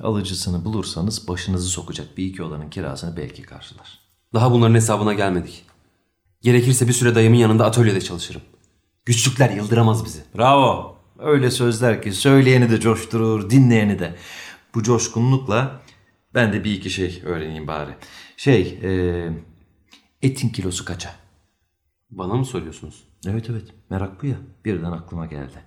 Alıcısını 0.00 0.64
bulursanız 0.64 1.28
başınızı 1.28 1.68
sokacak 1.68 2.16
bir 2.16 2.26
iki 2.26 2.42
odanın 2.42 2.70
kirasını 2.70 3.16
belki 3.16 3.42
karşılar. 3.42 3.98
Daha 4.34 4.52
bunların 4.52 4.74
hesabına 4.74 5.14
gelmedik. 5.14 5.64
Gerekirse 6.42 6.88
bir 6.88 6.92
süre 6.92 7.14
dayımın 7.14 7.36
yanında 7.36 7.64
atölyede 7.66 8.00
çalışırım. 8.00 8.42
Güçlükler 9.04 9.50
yıldıramaz 9.50 10.04
bizi. 10.04 10.20
Bravo. 10.38 10.96
Öyle 11.18 11.50
sözler 11.50 12.02
ki 12.02 12.12
söyleyeni 12.12 12.70
de 12.70 12.80
coşturur, 12.80 13.50
dinleyeni 13.50 13.98
de. 13.98 14.14
Bu 14.74 14.82
coşkunlukla 14.82 15.82
ben 16.34 16.52
de 16.52 16.64
bir 16.64 16.72
iki 16.72 16.90
şey 16.90 17.22
öğreneyim 17.24 17.66
bari. 17.66 17.90
Şey, 18.36 18.78
e, 18.82 18.90
etin 20.22 20.48
kilosu 20.48 20.84
kaça? 20.84 21.14
Bana 22.10 22.34
mı 22.34 22.44
soruyorsunuz? 22.44 23.04
Evet 23.26 23.50
evet, 23.50 23.64
merak 23.90 24.22
bu 24.22 24.26
ya. 24.26 24.36
Birden 24.64 24.92
aklıma 24.92 25.26
geldi. 25.26 25.62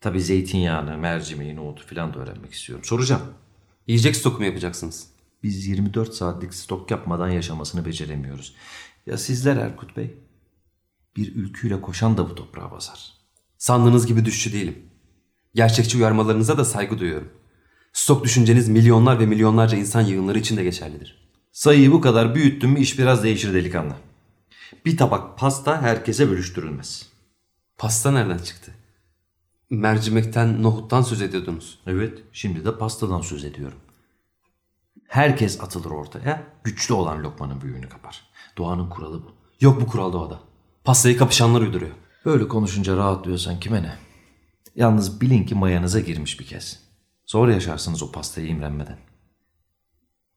Tabii 0.00 0.20
zeytinyağını, 0.20 0.98
mercimeği, 0.98 1.56
nohutu 1.56 1.86
falan 1.86 2.14
da 2.14 2.18
öğrenmek 2.18 2.52
istiyorum. 2.52 2.84
Soracağım. 2.84 3.22
Yiyecek 3.86 4.16
stoku 4.16 4.38
mu 4.38 4.44
yapacaksınız? 4.44 5.10
Biz 5.42 5.66
24 5.66 6.14
saatlik 6.14 6.54
stok 6.54 6.90
yapmadan 6.90 7.28
yaşamasını 7.28 7.84
beceremiyoruz. 7.86 8.54
Ya 9.06 9.18
sizler 9.18 9.56
Erkut 9.56 9.96
Bey? 9.96 10.14
Bir 11.16 11.34
ülküyle 11.34 11.80
koşan 11.80 12.16
da 12.16 12.30
bu 12.30 12.34
toprağa 12.34 12.70
basar. 12.70 13.12
Sandığınız 13.58 14.06
gibi 14.06 14.24
düşçü 14.24 14.52
değilim. 14.52 14.78
Gerçekçi 15.54 15.98
uyarmalarınıza 15.98 16.58
da 16.58 16.64
saygı 16.64 16.98
duyuyorum. 16.98 17.32
Stok 17.92 18.24
düşünceniz 18.24 18.68
milyonlar 18.68 19.20
ve 19.20 19.26
milyonlarca 19.26 19.78
insan 19.78 20.00
yığınları 20.00 20.38
için 20.38 20.56
de 20.56 20.64
geçerlidir. 20.64 21.28
Sayıyı 21.52 21.92
bu 21.92 22.00
kadar 22.00 22.34
büyüttün 22.34 22.70
mü 22.70 22.80
iş 22.80 22.98
biraz 22.98 23.24
değişir 23.24 23.54
delikanlı. 23.54 23.94
Bir 24.84 24.96
tabak 24.96 25.38
pasta 25.38 25.82
herkese 25.82 26.30
bölüştürülmez. 26.30 27.08
Pasta 27.78 28.10
nereden 28.10 28.38
çıktı? 28.38 28.72
Mercimekten, 29.70 30.62
nohuttan 30.62 31.02
söz 31.02 31.22
ediyordunuz. 31.22 31.78
Evet, 31.86 32.18
şimdi 32.32 32.64
de 32.64 32.78
pastadan 32.78 33.20
söz 33.20 33.44
ediyorum. 33.44 33.78
Herkes 35.08 35.60
atılır 35.60 35.90
ortaya, 35.90 36.42
güçlü 36.64 36.94
olan 36.94 37.22
lokmanın 37.22 37.60
büyüğünü 37.60 37.88
kapar. 37.88 38.35
Doğanın 38.58 38.88
kuralı 38.88 39.22
bu. 39.22 39.32
Yok 39.60 39.80
bu 39.80 39.86
kural 39.86 40.12
doğada. 40.12 40.40
Pastayı 40.84 41.16
kapışanlar 41.16 41.60
uyduruyor. 41.60 41.92
Böyle 42.24 42.48
konuşunca 42.48 42.96
rahatlıyorsan 42.96 43.60
kime 43.60 43.82
ne? 43.82 43.94
Yalnız 44.76 45.20
bilin 45.20 45.44
ki 45.44 45.54
mayanıza 45.54 46.00
girmiş 46.00 46.40
bir 46.40 46.46
kez. 46.46 46.80
Zor 47.26 47.48
yaşarsınız 47.48 48.02
o 48.02 48.12
pastayı 48.12 48.46
imrenmeden. 48.46 48.98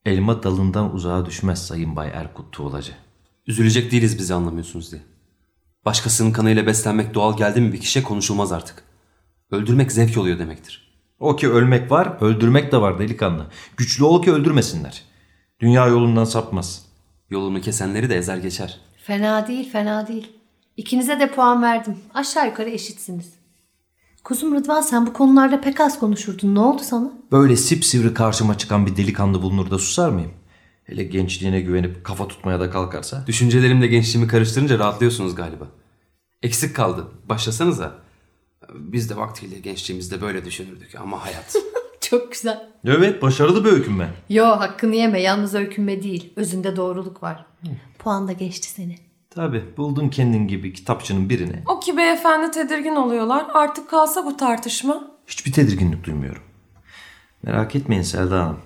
Elma 0.06 0.44
dalından 0.44 0.96
uzağa 0.96 1.26
düşmez 1.26 1.68
Sayın 1.68 1.96
Bay 1.96 2.12
Erkut 2.14 2.52
Tuğlacı. 2.52 2.92
Üzülecek 3.48 3.92
değiliz 3.92 4.20
bizi 4.20 4.34
anlamıyorsunuz 4.34 4.92
diye. 4.92 5.02
Başkasının 5.86 6.32
kanıyla 6.32 6.66
beslenmek 6.68 7.14
doğal 7.14 7.38
geldi 7.38 7.62
mi 7.62 7.74
bir 7.74 7.80
kişiye 7.80 8.06
konuşulmaz 8.06 8.52
artık. 8.52 8.84
Öldürmek 9.52 9.92
zevk 9.92 10.18
oluyor 10.18 10.40
demektir. 10.40 10.90
O 11.20 11.36
ki 11.36 11.50
ölmek 11.50 11.92
var, 11.92 12.18
öldürmek 12.22 12.72
de 12.72 12.82
var 12.82 13.00
delikanlı. 13.00 13.48
Güçlü 13.78 14.04
ol 14.04 14.24
ki 14.24 14.32
öldürmesinler. 14.32 15.04
Dünya 15.60 15.88
yolundan 15.88 16.24
sapmaz. 16.24 16.89
Yolunu 17.30 17.62
kesenleri 17.62 18.10
de 18.10 18.18
ezer 18.18 18.38
geçer. 18.38 18.80
Fena 19.04 19.48
değil, 19.48 19.72
fena 19.72 20.08
değil. 20.08 20.28
İkinize 20.78 21.20
de 21.20 21.32
puan 21.32 21.62
verdim. 21.62 21.98
Aşağı 22.14 22.48
yukarı 22.48 22.70
eşitsiniz. 22.70 23.34
Kuzum 24.24 24.56
Rıdvan 24.56 24.82
sen 24.82 25.06
bu 25.08 25.14
konularda 25.14 25.62
pek 25.62 25.80
az 25.80 26.00
konuşurdun. 26.00 26.56
Ne 26.56 26.60
oldu 26.60 26.82
sana? 26.86 27.12
Böyle 27.32 27.56
sipsivri 27.56 28.14
karşıma 28.14 28.58
çıkan 28.58 28.86
bir 28.86 28.96
delikanlı 28.98 29.42
bulunur 29.42 29.72
da 29.72 29.78
susar 29.78 30.10
mıyım? 30.10 30.32
Hele 30.84 31.04
gençliğine 31.04 31.62
güvenip 31.62 32.04
kafa 32.04 32.28
tutmaya 32.28 32.60
da 32.60 32.70
kalkarsa. 32.70 33.24
Düşüncelerimle 33.28 33.88
gençliğimi 33.88 34.28
karıştırınca 34.28 34.80
rahatlıyorsunuz 34.80 35.36
galiba. 35.36 35.68
Eksik 36.44 36.76
kaldı. 36.76 37.08
Başlasanıza. 37.30 37.96
Biz 38.74 39.10
de 39.10 39.18
vaktiyle 39.18 39.60
gençliğimizde 39.60 40.22
böyle 40.22 40.46
düşünürdük 40.46 40.96
ama 40.96 41.26
hayat. 41.26 41.56
Çok 42.10 42.32
güzel. 42.32 42.70
Evet 42.86 43.22
başarılı 43.22 43.66
bir 43.66 43.72
öyküm 43.72 44.00
ben. 44.00 44.10
Yo 44.30 44.46
hakkını 44.46 44.96
yeme. 44.96 45.22
Yalnız 45.22 45.56
öykünme 45.56 46.04
değil. 46.04 46.34
Özünde 46.36 46.76
doğruluk 46.76 47.24
var. 47.24 47.46
Puan 48.00 48.28
da 48.28 48.32
geçti 48.32 48.68
seni. 48.70 48.96
Tabi 49.30 49.64
buldun 49.78 50.10
kendin 50.10 50.48
gibi 50.48 50.74
kitapçının 50.74 51.30
birini. 51.30 51.64
O 51.68 51.80
ki 51.80 51.98
beyefendi 51.98 52.52
tedirgin 52.52 52.96
oluyorlar. 52.96 53.46
Artık 53.54 53.90
kalsa 53.90 54.26
bu 54.26 54.38
tartışma. 54.38 55.12
Hiçbir 55.28 55.52
tedirginlik 55.52 56.04
duymuyorum. 56.04 56.42
Merak 57.44 57.76
etmeyin 57.76 58.02
Selda 58.02 58.40
Hanım. 58.44 58.60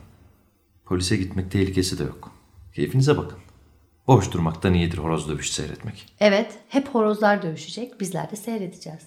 Polise 0.86 1.16
gitmek 1.18 1.52
tehlikesi 1.52 2.00
de 2.00 2.04
yok. 2.04 2.32
Keyfinize 2.76 3.18
bakın. 3.18 3.40
Boş 4.08 4.32
durmaktan 4.32 4.74
iyidir 4.74 4.98
horoz 4.98 5.30
dövüşü 5.30 5.54
seyretmek. 5.54 6.06
Evet. 6.20 6.60
Hep 6.70 6.88
horozlar 6.88 7.42
dövüşecek. 7.42 8.00
Bizler 8.00 8.32
de 8.32 8.36
seyredeceğiz. 8.36 9.04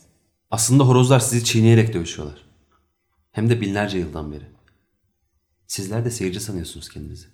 Aslında 0.50 0.84
horozlar 0.84 1.20
sizi 1.20 1.44
çiğneyerek 1.44 1.94
dövüşüyorlar. 1.94 2.45
Hem 3.36 3.50
de 3.50 3.60
binlerce 3.60 3.98
yıldan 3.98 4.32
beri. 4.32 4.44
Sizler 5.66 6.04
de 6.04 6.10
seyirci 6.10 6.40
sanıyorsunuz 6.40 6.88
kendinizi. 6.88 7.26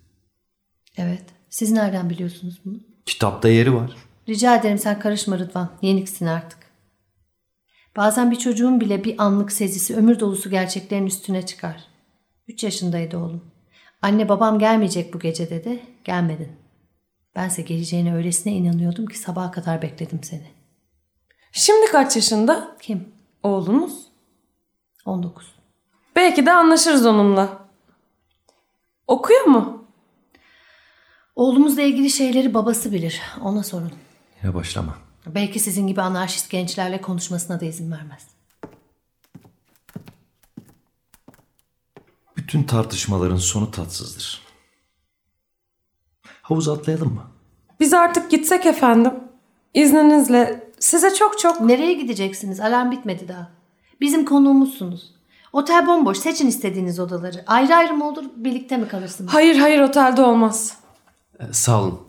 Evet. 0.97 1.23
Siz 1.49 1.71
nereden 1.71 2.09
biliyorsunuz 2.09 2.61
bunu? 2.65 2.79
Kitapta 3.05 3.49
yeri 3.49 3.73
var. 3.73 3.95
Rica 4.29 4.55
ederim 4.55 4.77
sen 4.77 4.99
karışma 4.99 5.39
Rıdvan. 5.39 5.71
Yeniksin 5.81 6.25
artık. 6.25 6.59
Bazen 7.95 8.31
bir 8.31 8.35
çocuğun 8.35 8.81
bile 8.81 9.03
bir 9.03 9.23
anlık 9.23 9.51
sezisi 9.51 9.95
ömür 9.95 10.19
dolusu 10.19 10.49
gerçeklerin 10.49 11.05
üstüne 11.05 11.45
çıkar. 11.45 11.83
Üç 12.47 12.63
yaşındaydı 12.63 13.17
oğlum. 13.17 13.51
Anne 14.01 14.29
babam 14.29 14.59
gelmeyecek 14.59 15.13
bu 15.13 15.19
gece 15.19 15.49
dedi. 15.49 15.83
Gelmedin. 16.03 16.51
Bense 17.35 17.61
geleceğine 17.61 18.15
öylesine 18.15 18.53
inanıyordum 18.53 19.05
ki 19.05 19.17
sabaha 19.17 19.51
kadar 19.51 19.81
bekledim 19.81 20.23
seni. 20.23 20.47
Şimdi 21.51 21.91
kaç 21.91 22.15
yaşında? 22.15 22.77
Kim? 22.81 23.07
Oğlunuz. 23.43 24.07
19. 25.05 25.62
Belki 26.15 26.45
de 26.45 26.51
anlaşırız 26.51 27.05
onunla. 27.05 27.67
Okuyor 29.07 29.45
mu? 29.45 29.85
Oğlumuzla 31.35 31.81
ilgili 31.81 32.09
şeyleri 32.09 32.53
babası 32.53 32.91
bilir. 32.91 33.21
Ona 33.41 33.63
sorun. 33.63 33.91
Yine 34.43 34.53
başlama. 34.53 34.97
Belki 35.25 35.59
sizin 35.59 35.87
gibi 35.87 36.01
anarşist 36.01 36.49
gençlerle 36.49 37.01
konuşmasına 37.01 37.59
da 37.59 37.65
izin 37.65 37.91
vermez. 37.91 38.27
Bütün 42.37 42.63
tartışmaların 42.63 43.37
sonu 43.37 43.71
tatsızdır. 43.71 44.41
Havuz 46.41 46.69
atlayalım 46.69 47.13
mı? 47.13 47.23
Biz 47.79 47.93
artık 47.93 48.31
gitsek 48.31 48.65
efendim. 48.65 49.13
İzninizle 49.73 50.71
size 50.79 51.13
çok 51.15 51.39
çok... 51.39 51.61
Nereye 51.61 51.93
gideceksiniz? 51.93 52.59
Alarm 52.59 52.91
bitmedi 52.91 53.27
daha. 53.27 53.51
Bizim 54.01 54.25
konuğumuzsunuz. 54.25 55.12
Otel 55.53 55.87
bomboş. 55.87 56.17
Seçin 56.17 56.47
istediğiniz 56.47 56.99
odaları. 56.99 57.43
Ayrı 57.47 57.75
ayrı 57.75 57.93
mı 57.93 58.07
olur, 58.07 58.23
birlikte 58.35 58.77
mi 58.77 58.87
kalırsınız? 58.87 59.33
Hayır 59.33 59.55
hayır 59.55 59.81
otelde 59.81 60.21
olmaz. 60.21 60.77
Ee, 61.39 61.43
sağ 61.53 61.81
olun. 61.81 62.07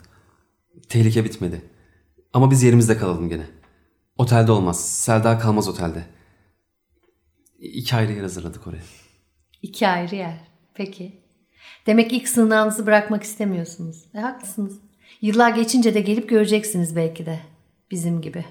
Tehlike 0.89 1.25
bitmedi. 1.25 1.63
Ama 2.33 2.51
biz 2.51 2.63
yerimizde 2.63 2.99
kalalım 2.99 3.29
gene. 3.29 3.47
Otelde 4.19 4.53
olmaz. 4.53 4.89
Selda 4.91 5.39
kalmaz 5.39 5.69
otelde. 5.69 6.05
İki 7.59 7.97
ayrı 7.97 8.13
yer 8.13 8.23
hazırladık 8.23 8.67
oraya. 8.67 8.83
İki 9.63 9.89
ayrı 9.89 10.15
yer. 10.15 10.41
Peki. 10.75 11.25
Demek 11.87 12.13
ilk 12.13 12.29
sığınağınızı 12.29 12.87
bırakmak 12.87 13.23
istemiyorsunuz. 13.23 14.05
E, 14.15 14.19
haklısınız. 14.19 14.79
Yıllar 15.21 15.51
geçince 15.51 15.95
de 15.95 16.01
gelip 16.01 16.29
göreceksiniz 16.29 16.97
belki 16.97 17.27
de. 17.27 17.41
Bizim 17.91 18.21
gibi. 18.21 18.45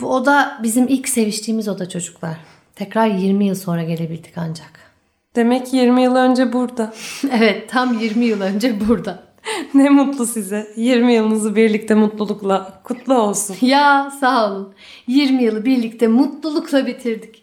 Bu 0.00 0.14
oda 0.14 0.60
bizim 0.62 0.88
ilk 0.88 1.08
seviştiğimiz 1.08 1.68
oda 1.68 1.88
çocuklar. 1.88 2.55
Tekrar 2.76 3.06
20 3.06 3.46
yıl 3.46 3.54
sonra 3.54 3.82
gelebildik 3.82 4.38
ancak. 4.38 4.72
Demek 5.36 5.72
20 5.72 6.02
yıl 6.02 6.16
önce 6.16 6.52
burada. 6.52 6.94
evet 7.30 7.70
tam 7.70 7.98
20 7.98 8.24
yıl 8.24 8.40
önce 8.40 8.88
burada. 8.88 9.26
ne 9.74 9.88
mutlu 9.90 10.26
size. 10.26 10.72
20 10.76 11.14
yılınızı 11.14 11.56
birlikte 11.56 11.94
mutlulukla 11.94 12.80
kutlu 12.84 13.14
olsun. 13.14 13.56
Ya 13.60 14.12
sağ 14.20 14.52
olun. 14.52 14.74
20 15.06 15.42
yılı 15.42 15.64
birlikte 15.64 16.06
mutlulukla 16.08 16.86
bitirdik. 16.86 17.42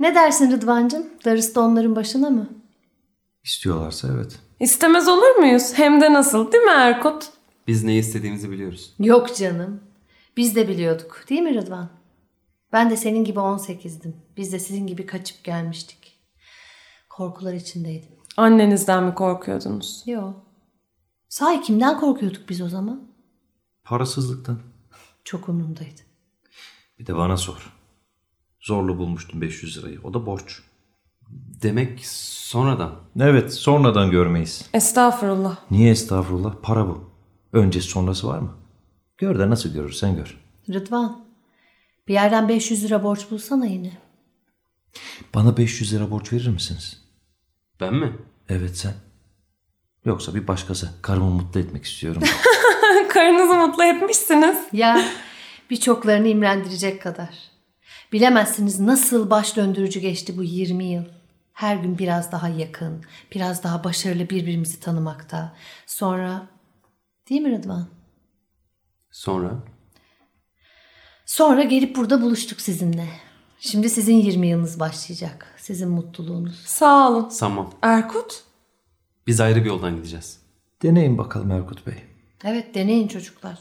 Ne 0.00 0.14
dersin 0.14 0.50
Rıdvancığım? 0.52 1.06
Darısı 1.24 1.54
da 1.54 1.60
onların 1.60 1.96
başına 1.96 2.30
mı? 2.30 2.48
İstiyorlarsa 3.44 4.08
evet. 4.14 4.38
İstemez 4.60 5.08
olur 5.08 5.36
muyuz? 5.36 5.72
Hem 5.74 6.00
de 6.00 6.12
nasıl 6.12 6.52
değil 6.52 6.64
mi 6.64 6.70
Erkut? 6.70 7.24
Biz 7.66 7.84
ne 7.84 7.96
istediğimizi 7.96 8.50
biliyoruz. 8.50 8.94
Yok 8.98 9.36
canım. 9.36 9.80
Biz 10.36 10.56
de 10.56 10.68
biliyorduk 10.68 11.24
değil 11.28 11.40
mi 11.42 11.54
Rıdvan? 11.54 11.88
Ben 12.72 12.90
de 12.90 12.96
senin 12.96 13.24
gibi 13.24 13.38
18'dim. 13.38 14.12
Biz 14.36 14.52
de 14.52 14.58
sizin 14.58 14.86
gibi 14.86 15.06
kaçıp 15.06 15.44
gelmiştik. 15.44 16.18
Korkular 17.08 17.52
içindeydim. 17.52 18.10
Annenizden 18.36 19.04
mi 19.04 19.14
korkuyordunuz? 19.14 20.02
Yok. 20.06 20.34
Sahi 21.28 21.60
kimden 21.60 22.00
korkuyorduk 22.00 22.48
biz 22.48 22.60
o 22.60 22.68
zaman? 22.68 23.08
Parasızlıktan. 23.84 24.58
Çok 25.24 25.48
umurumdaydı. 25.48 26.00
Bir 26.98 27.06
de 27.06 27.16
bana 27.16 27.36
sor. 27.36 27.72
Zorlu 28.60 28.98
bulmuştum 28.98 29.40
500 29.40 29.78
lirayı. 29.78 30.00
O 30.04 30.14
da 30.14 30.26
borç. 30.26 30.62
Demek 31.62 32.06
sonradan. 32.06 32.92
Evet 33.20 33.54
sonradan 33.54 34.10
görmeyiz. 34.10 34.68
Estağfurullah. 34.74 35.56
Niye 35.70 35.90
estağfurullah? 35.90 36.54
Para 36.62 36.88
bu. 36.88 37.10
Öncesi 37.52 37.88
sonrası 37.88 38.28
var 38.28 38.38
mı? 38.38 38.50
Gör 39.18 39.38
de 39.38 39.50
nasıl 39.50 39.72
görürsen 39.72 40.16
gör. 40.16 40.40
Rıdvan, 40.68 41.24
bir 42.08 42.14
yerden 42.14 42.48
500 42.48 42.84
lira 42.84 43.04
borç 43.04 43.30
bulsana 43.30 43.66
yine. 43.66 43.92
Bana 45.34 45.56
500 45.56 45.92
lira 45.92 46.10
borç 46.10 46.32
verir 46.32 46.48
misiniz? 46.48 47.02
Ben 47.80 47.94
mi? 47.94 48.12
Evet 48.48 48.76
sen. 48.76 48.94
Yoksa 50.04 50.34
bir 50.34 50.48
başkası. 50.48 50.90
Karımı 51.02 51.30
mutlu 51.30 51.60
etmek 51.60 51.84
istiyorum. 51.84 52.22
Karınızı 53.08 53.54
mutlu 53.54 53.84
etmişsiniz. 53.84 54.58
Ya 54.72 55.04
birçoklarını 55.70 56.28
imrendirecek 56.28 57.02
kadar. 57.02 57.52
Bilemezsiniz 58.12 58.80
nasıl 58.80 59.30
baş 59.30 59.56
döndürücü 59.56 60.00
geçti 60.00 60.38
bu 60.38 60.42
20 60.42 60.84
yıl. 60.84 61.04
Her 61.52 61.76
gün 61.76 61.98
biraz 61.98 62.32
daha 62.32 62.48
yakın, 62.48 63.04
biraz 63.34 63.62
daha 63.62 63.84
başarılı 63.84 64.30
birbirimizi 64.30 64.80
tanımakta. 64.80 65.56
Sonra, 65.86 66.46
değil 67.30 67.40
mi 67.40 67.58
Rıdvan? 67.58 67.88
Sonra? 69.10 69.54
Sonra 71.26 71.62
gelip 71.62 71.96
burada 71.96 72.22
buluştuk 72.22 72.60
sizinle. 72.60 73.08
Şimdi 73.58 73.90
sizin 73.90 74.16
20 74.16 74.46
yılınız 74.46 74.80
başlayacak. 74.80 75.54
Sizin 75.56 75.88
mutluluğunuz. 75.90 76.56
Sağ 76.66 77.10
olun. 77.10 77.28
Sanmam. 77.28 77.70
Erkut? 77.82 78.42
Biz 79.26 79.40
ayrı 79.40 79.60
bir 79.60 79.68
yoldan 79.68 79.96
gideceğiz. 79.96 80.40
Deneyin 80.82 81.18
bakalım 81.18 81.50
Erkut 81.50 81.86
Bey. 81.86 81.94
Evet 82.44 82.74
deneyin 82.74 83.08
çocuklar. 83.08 83.58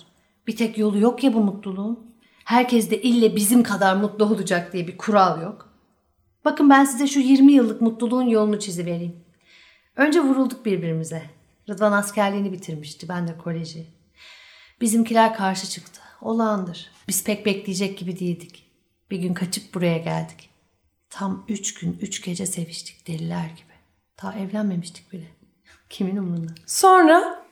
Bir 0.47 0.55
tek 0.55 0.77
yolu 0.77 0.99
yok 0.99 1.23
ya 1.23 1.33
bu 1.33 1.39
mutluluğun. 1.43 2.11
Herkes 2.45 2.91
de 2.91 3.01
ille 3.01 3.35
bizim 3.35 3.63
kadar 3.63 3.95
mutlu 3.95 4.25
olacak 4.25 4.73
diye 4.73 4.87
bir 4.87 4.97
kural 4.97 5.41
yok. 5.41 5.69
Bakın 6.45 6.69
ben 6.69 6.85
size 6.85 7.07
şu 7.07 7.19
20 7.19 7.51
yıllık 7.53 7.81
mutluluğun 7.81 8.27
yolunu 8.27 8.59
çizivereyim. 8.59 9.15
Önce 9.95 10.21
vurulduk 10.21 10.65
birbirimize. 10.65 11.23
Rıdvan 11.69 11.91
askerliğini 11.91 12.51
bitirmişti, 12.51 13.09
ben 13.09 13.27
de 13.27 13.37
koleji. 13.37 13.87
Bizimkiler 14.81 15.33
karşı 15.33 15.69
çıktı. 15.69 16.01
Olağandır. 16.21 16.91
Biz 17.07 17.23
pek 17.23 17.45
bekleyecek 17.45 17.97
gibi 17.97 18.19
değildik. 18.19 18.65
Bir 19.11 19.19
gün 19.19 19.33
kaçıp 19.33 19.73
buraya 19.73 19.97
geldik. 19.97 20.49
Tam 21.09 21.45
üç 21.47 21.73
gün, 21.73 21.97
üç 22.01 22.21
gece 22.23 22.45
seviştik 22.45 23.07
deliler 23.07 23.45
gibi. 23.45 23.71
Ta 24.17 24.33
evlenmemiştik 24.33 25.13
bile. 25.13 25.27
Kimin 25.89 26.17
umrunda? 26.17 26.51
Sonra? 26.65 27.43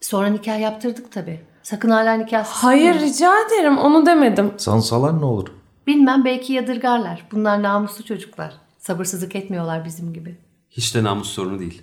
Sonra 0.00 0.26
nikah 0.26 0.60
yaptırdık 0.60 1.12
tabii. 1.12 1.40
Sakın 1.62 1.90
hala 1.90 2.14
nikahsız 2.14 2.64
Hayır 2.64 2.92
kalma. 2.92 3.06
rica 3.06 3.32
ederim 3.46 3.78
onu 3.78 4.06
demedim. 4.06 4.52
Sansalar 4.56 5.20
ne 5.20 5.24
olur? 5.24 5.48
Bilmem 5.86 6.24
belki 6.24 6.52
yadırgarlar. 6.52 7.26
Bunlar 7.32 7.62
namuslu 7.62 8.04
çocuklar. 8.04 8.54
Sabırsızlık 8.78 9.36
etmiyorlar 9.36 9.84
bizim 9.84 10.12
gibi. 10.12 10.38
Hiç 10.70 10.94
de 10.94 11.04
namus 11.04 11.30
sorunu 11.30 11.58
değil. 11.58 11.82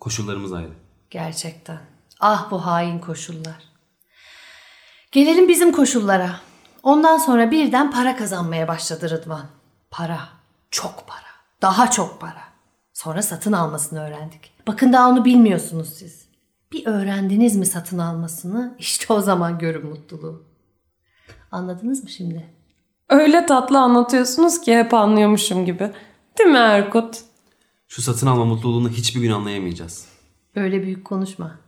Koşullarımız 0.00 0.52
ayrı. 0.52 0.70
Gerçekten. 1.10 1.78
Ah 2.20 2.50
bu 2.50 2.66
hain 2.66 2.98
koşullar. 2.98 3.58
Gelelim 5.12 5.48
bizim 5.48 5.72
koşullara. 5.72 6.40
Ondan 6.82 7.18
sonra 7.18 7.50
birden 7.50 7.90
para 7.90 8.16
kazanmaya 8.16 8.68
başladı 8.68 9.10
Rıdvan. 9.10 9.46
Para. 9.90 10.18
Çok 10.70 11.04
para. 11.06 11.30
Daha 11.62 11.90
çok 11.90 12.20
para. 12.20 12.42
Sonra 12.92 13.22
satın 13.22 13.52
almasını 13.52 14.06
öğrendik. 14.06 14.52
Bakın 14.66 14.92
daha 14.92 15.08
onu 15.08 15.24
bilmiyorsunuz 15.24 15.88
siz. 15.88 16.24
Bir 16.72 16.86
öğrendiniz 16.86 17.56
mi 17.56 17.66
satın 17.66 17.98
almasını? 17.98 18.74
İşte 18.78 19.12
o 19.12 19.20
zaman 19.20 19.58
görün 19.58 19.86
mutluluğu. 19.86 20.42
Anladınız 21.52 22.02
mı 22.02 22.10
şimdi? 22.10 22.46
Öyle 23.08 23.46
tatlı 23.46 23.78
anlatıyorsunuz 23.78 24.60
ki 24.60 24.78
hep 24.78 24.94
anlıyormuşum 24.94 25.66
gibi. 25.66 25.92
Değil 26.38 26.50
mi 26.50 26.58
Erkut? 26.58 27.18
Şu 27.88 28.02
satın 28.02 28.26
alma 28.26 28.44
mutluluğunu 28.44 28.88
hiçbir 28.88 29.20
gün 29.20 29.30
anlayamayacağız. 29.30 30.06
Öyle 30.54 30.82
büyük 30.82 31.04
konuşma. 31.04 31.58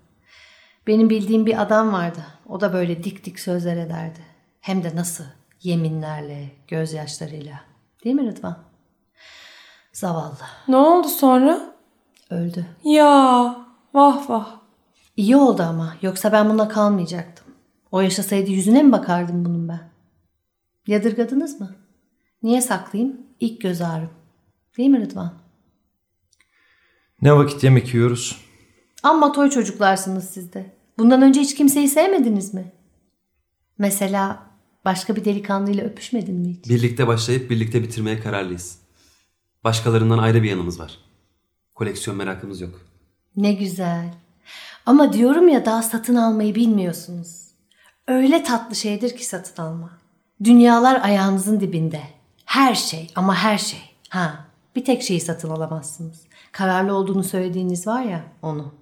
Benim 0.86 1.10
bildiğim 1.10 1.46
bir 1.46 1.62
adam 1.62 1.92
vardı. 1.92 2.24
O 2.46 2.60
da 2.60 2.72
böyle 2.72 3.04
dik 3.04 3.24
dik 3.24 3.40
sözler 3.40 3.76
ederdi. 3.76 4.18
Hem 4.60 4.84
de 4.84 4.96
nasıl? 4.96 5.24
Yeminlerle, 5.62 6.50
gözyaşlarıyla. 6.68 7.60
Değil 8.04 8.16
mi 8.16 8.26
Rıdvan? 8.26 8.58
Zavallı. 9.92 10.38
Ne 10.68 10.76
oldu 10.76 11.08
sonra? 11.08 11.74
Öldü. 12.30 12.66
Ya 12.84 13.56
vah 13.94 14.30
vah. 14.30 14.56
İyi 15.16 15.36
oldu 15.36 15.62
ama. 15.62 15.96
Yoksa 16.02 16.32
ben 16.32 16.50
buna 16.50 16.68
kalmayacaktım. 16.68 17.46
O 17.92 18.00
yaşasaydı 18.00 18.50
yüzüne 18.50 18.82
mi 18.82 18.92
bakardım 18.92 19.44
bunun 19.44 19.68
ben? 19.68 19.90
Yadırgadınız 20.86 21.60
mı? 21.60 21.76
Niye 22.42 22.60
saklayayım? 22.60 23.16
İlk 23.40 23.60
göz 23.60 23.82
ağrım. 23.82 24.10
Değil 24.76 24.90
mi 24.90 25.00
Rıdvan? 25.00 25.34
Ne 27.22 27.36
vakit 27.36 27.64
yemek 27.64 27.94
yiyoruz? 27.94 28.51
Amma 29.02 29.32
toy 29.32 29.50
çocuklarsınız 29.50 30.30
siz 30.30 30.52
de. 30.52 30.72
Bundan 30.98 31.22
önce 31.22 31.40
hiç 31.40 31.54
kimseyi 31.54 31.88
sevmediniz 31.88 32.54
mi? 32.54 32.72
Mesela 33.78 34.42
başka 34.84 35.16
bir 35.16 35.24
delikanlıyla 35.24 35.84
öpüşmedin 35.84 36.34
mi 36.34 36.48
hiç? 36.48 36.68
Birlikte 36.68 37.06
başlayıp 37.06 37.50
birlikte 37.50 37.82
bitirmeye 37.82 38.20
kararlıyız. 38.20 38.78
Başkalarından 39.64 40.18
ayrı 40.18 40.42
bir 40.42 40.50
yanımız 40.50 40.80
var. 40.80 40.98
Koleksiyon 41.74 42.16
merakımız 42.16 42.60
yok. 42.60 42.80
Ne 43.36 43.52
güzel. 43.52 44.14
Ama 44.86 45.12
diyorum 45.12 45.48
ya 45.48 45.64
daha 45.64 45.82
satın 45.82 46.14
almayı 46.14 46.54
bilmiyorsunuz. 46.54 47.42
Öyle 48.08 48.42
tatlı 48.42 48.76
şeydir 48.76 49.16
ki 49.16 49.26
satın 49.26 49.62
alma. 49.62 49.90
Dünyalar 50.44 51.00
ayağınızın 51.02 51.60
dibinde. 51.60 52.00
Her 52.44 52.74
şey 52.74 53.10
ama 53.14 53.34
her 53.34 53.58
şey. 53.58 53.80
Ha, 54.08 54.44
bir 54.76 54.84
tek 54.84 55.02
şeyi 55.02 55.20
satın 55.20 55.50
alamazsınız. 55.50 56.20
Kararlı 56.52 56.94
olduğunu 56.94 57.24
söylediğiniz 57.24 57.86
var 57.86 58.02
ya 58.02 58.24
onu. 58.42 58.81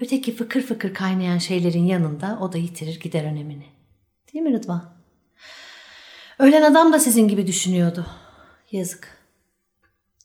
Öteki 0.00 0.36
fıkır 0.36 0.62
fıkır 0.62 0.94
kaynayan 0.94 1.38
şeylerin 1.38 1.84
yanında 1.84 2.38
o 2.40 2.52
da 2.52 2.58
yitirir 2.58 3.00
gider 3.00 3.24
önemini. 3.24 3.66
Değil 4.32 4.44
mi 4.44 4.52
Rıdvan? 4.52 4.94
Ölen 6.38 6.62
adam 6.62 6.92
da 6.92 6.98
sizin 6.98 7.28
gibi 7.28 7.46
düşünüyordu. 7.46 8.06
Yazık. 8.72 9.16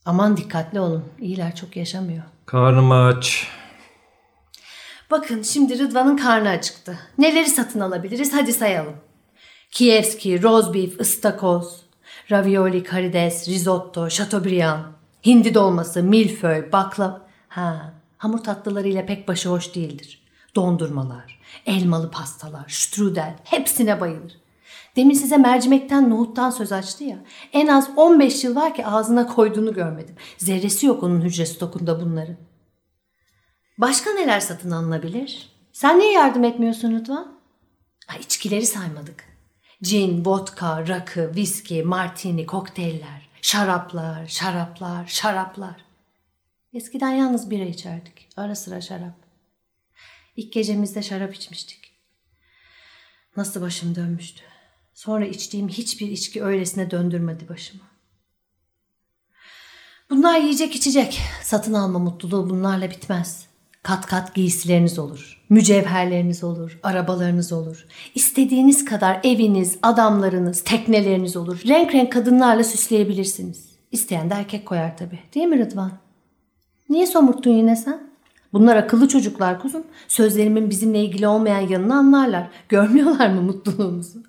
Aman 0.06 0.38
dikkatli 0.38 0.80
olun. 0.80 1.06
İyiler 1.20 1.56
çok 1.56 1.76
yaşamıyor. 1.76 2.24
Karnım 2.46 2.92
aç. 2.92 3.48
Bakın 5.12 5.42
şimdi 5.42 5.80
Rıdvan'ın 5.80 6.18
karnı 6.18 6.50
acıktı. 6.50 7.00
Neleri 7.18 7.50
satın 7.50 7.80
alabiliriz 7.80 8.34
hadi 8.34 8.54
sayalım. 8.54 8.96
Kievski, 9.72 10.44
roast 10.44 10.74
beef, 10.74 11.00
ıstakoz, 11.00 11.82
ravioli, 12.32 12.84
karides, 12.84 13.50
risotto, 13.50 14.10
chateaubriand, 14.10 14.86
hindi 15.26 15.54
dolması, 15.54 16.04
milföy, 16.04 16.72
bakla... 16.72 17.26
Ha, 17.48 17.94
hamur 18.26 18.44
tatlılarıyla 18.44 19.06
pek 19.06 19.28
başı 19.28 19.50
hoş 19.50 19.76
değildir. 19.76 20.24
Dondurmalar, 20.56 21.40
elmalı 21.66 22.12
pastalar, 22.12 22.70
strudel 22.70 23.36
hepsine 23.44 24.02
bayılır. 24.02 24.38
Demin 24.96 25.14
size 25.14 25.38
mercimekten, 25.38 26.10
nohuttan 26.10 26.50
söz 26.50 26.72
açtı 26.72 27.04
ya. 27.04 27.18
En 27.54 27.68
az 27.68 27.90
15 27.96 28.44
yıl 28.44 28.56
var 28.56 28.76
ki 28.76 28.86
ağzına 28.86 29.28
koyduğunu 29.28 29.74
görmedim. 29.74 30.16
Zerresi 30.38 30.86
yok 30.86 31.04
onun 31.04 31.22
hücre 31.22 31.46
stokunda 31.46 32.02
bunların. 32.02 32.36
Başka 33.78 34.10
neler 34.12 34.40
satın 34.40 34.72
alınabilir? 34.72 35.50
Sen 35.74 36.00
niye 36.00 36.12
yardım 36.12 36.44
etmiyorsun 36.44 37.00
Rıdvan? 37.00 37.38
Ha, 38.08 38.18
içkileri 38.18 38.66
saymadık. 38.66 39.24
Cin, 39.84 40.26
vodka, 40.26 40.88
rakı, 40.88 41.36
viski, 41.36 41.84
martini, 41.84 42.46
kokteyller, 42.46 43.30
şaraplar, 43.42 44.28
şaraplar, 44.28 45.08
şaraplar. 45.08 45.85
Eskiden 46.76 47.12
yalnız 47.12 47.50
bira 47.50 47.64
içerdik. 47.64 48.30
Ara 48.38 48.56
sıra 48.56 48.82
şarap. 48.82 49.16
İlk 50.36 50.54
gecemizde 50.54 51.04
şarap 51.04 51.36
içmiştik. 51.36 51.80
Nasıl 53.38 53.62
başım 53.62 53.96
dönmüştü. 53.96 54.42
Sonra 54.94 55.26
içtiğim 55.26 55.68
hiçbir 55.68 56.08
içki 56.08 56.44
öylesine 56.44 56.92
döndürmedi 56.92 57.50
başımı. 57.50 57.82
Bunlar 60.10 60.40
yiyecek 60.40 60.76
içecek. 60.76 61.22
Satın 61.44 61.74
alma 61.74 62.00
mutluluğu 62.00 62.50
bunlarla 62.50 62.90
bitmez. 62.90 63.46
Kat 63.84 64.06
kat 64.06 64.36
giysileriniz 64.36 65.00
olur. 65.00 65.46
Mücevherleriniz 65.50 66.44
olur. 66.44 66.80
Arabalarınız 66.84 67.52
olur. 67.52 67.86
İstediğiniz 68.16 68.86
kadar 68.86 69.20
eviniz, 69.24 69.78
adamlarınız, 69.84 70.64
tekneleriniz 70.64 71.36
olur. 71.36 71.62
Renk 71.68 71.94
renk 71.94 72.14
kadınlarla 72.14 72.64
süsleyebilirsiniz. 72.64 73.70
İsteyen 73.92 74.30
de 74.30 74.34
erkek 74.34 74.66
koyar 74.66 74.98
tabii. 74.98 75.20
Değil 75.36 75.48
mi 75.48 75.60
Rıdvan? 75.60 76.05
Niye 76.90 77.08
somurttun 77.08 77.52
yine 77.52 77.76
sen? 77.76 78.10
Bunlar 78.54 78.76
akıllı 78.76 79.08
çocuklar 79.08 79.62
kuzum. 79.62 79.84
Sözlerimin 80.08 80.70
bizimle 80.70 81.04
ilgili 81.04 81.28
olmayan 81.28 81.60
yanını 81.60 81.96
anlarlar. 81.96 82.50
Görmüyorlar 82.70 83.30
mı 83.30 83.42
mutluluğumuzu? 83.42 84.24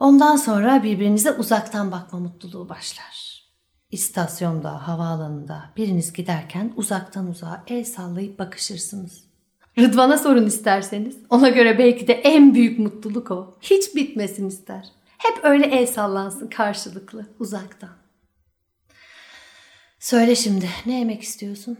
Ondan 0.00 0.36
sonra 0.36 0.82
birbirinize 0.82 1.32
uzaktan 1.32 1.92
bakma 1.92 2.18
mutluluğu 2.18 2.68
başlar. 2.68 3.42
İstasyonda, 3.90 4.88
havaalanında 4.88 5.64
biriniz 5.76 6.12
giderken 6.12 6.72
uzaktan 6.76 7.26
uzağa 7.26 7.64
el 7.66 7.84
sallayıp 7.84 8.38
bakışırsınız. 8.38 9.24
Rıdvan'a 9.78 10.18
sorun 10.18 10.46
isterseniz. 10.46 11.16
Ona 11.30 11.48
göre 11.48 11.78
belki 11.78 12.08
de 12.08 12.12
en 12.12 12.54
büyük 12.54 12.78
mutluluk 12.78 13.30
o. 13.30 13.56
Hiç 13.60 13.94
bitmesin 13.94 14.48
ister. 14.48 14.88
Hep 15.18 15.44
öyle 15.44 15.66
el 15.66 15.86
sallansın 15.86 16.46
karşılıklı, 16.46 17.26
uzaktan. 17.38 17.90
Söyle 19.98 20.36
şimdi 20.36 20.68
ne 20.86 20.98
yemek 20.98 21.22
istiyorsun? 21.22 21.78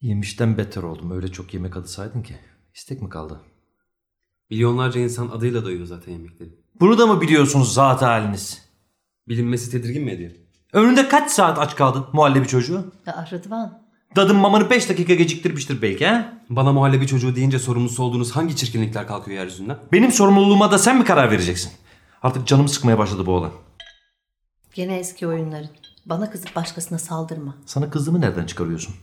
Yemişten 0.00 0.58
beter 0.58 0.82
oldum. 0.82 1.10
Öyle 1.10 1.28
çok 1.32 1.54
yemek 1.54 1.76
adı 1.76 1.88
saydın 1.88 2.22
ki. 2.22 2.34
İstek 2.74 3.02
mi 3.02 3.08
kaldı? 3.08 3.40
Milyonlarca 4.50 5.00
insan 5.00 5.28
adıyla 5.28 5.64
doyuyor 5.64 5.86
zaten 5.86 6.12
yemekleri. 6.12 6.50
Bunu 6.80 6.98
da 6.98 7.06
mı 7.06 7.20
biliyorsunuz 7.20 7.74
zat 7.74 8.02
haliniz? 8.02 8.70
Bilinmesi 9.28 9.70
tedirgin 9.70 10.04
mi 10.04 10.10
ediyor? 10.10 10.30
Ömründe 10.72 11.08
kaç 11.08 11.30
saat 11.30 11.58
aç 11.58 11.76
kaldın 11.76 12.06
muhallebi 12.12 12.48
çocuğu? 12.48 12.92
Ya 13.06 13.28
Rıdvan. 13.32 13.82
Dadım 14.16 14.36
mamanı 14.36 14.70
5 14.70 14.88
dakika 14.88 15.14
geciktirmiştir 15.14 15.82
belki 15.82 16.06
ha? 16.06 16.42
Bana 16.50 16.72
muhallebi 16.72 17.06
çocuğu 17.06 17.36
deyince 17.36 17.58
sorumlusu 17.58 18.02
olduğunuz 18.02 18.30
hangi 18.36 18.56
çirkinlikler 18.56 19.06
kalkıyor 19.06 19.38
yeryüzünden? 19.38 19.78
Benim 19.92 20.12
sorumluluğuma 20.12 20.70
da 20.70 20.78
sen 20.78 20.98
mi 20.98 21.04
karar 21.04 21.30
vereceksin? 21.30 21.72
Artık 22.22 22.46
canımı 22.46 22.68
sıkmaya 22.68 22.98
başladı 22.98 23.26
bu 23.26 23.32
olan. 23.32 23.52
Gene 24.74 24.98
eski 24.98 25.26
oyunların. 25.26 25.70
Bana 26.06 26.30
kızıp 26.30 26.56
başkasına 26.56 26.98
saldırma. 26.98 27.56
Sana 27.66 27.90
kızdığımı 27.90 28.20
nereden 28.20 28.46
çıkarıyorsun? 28.46 28.94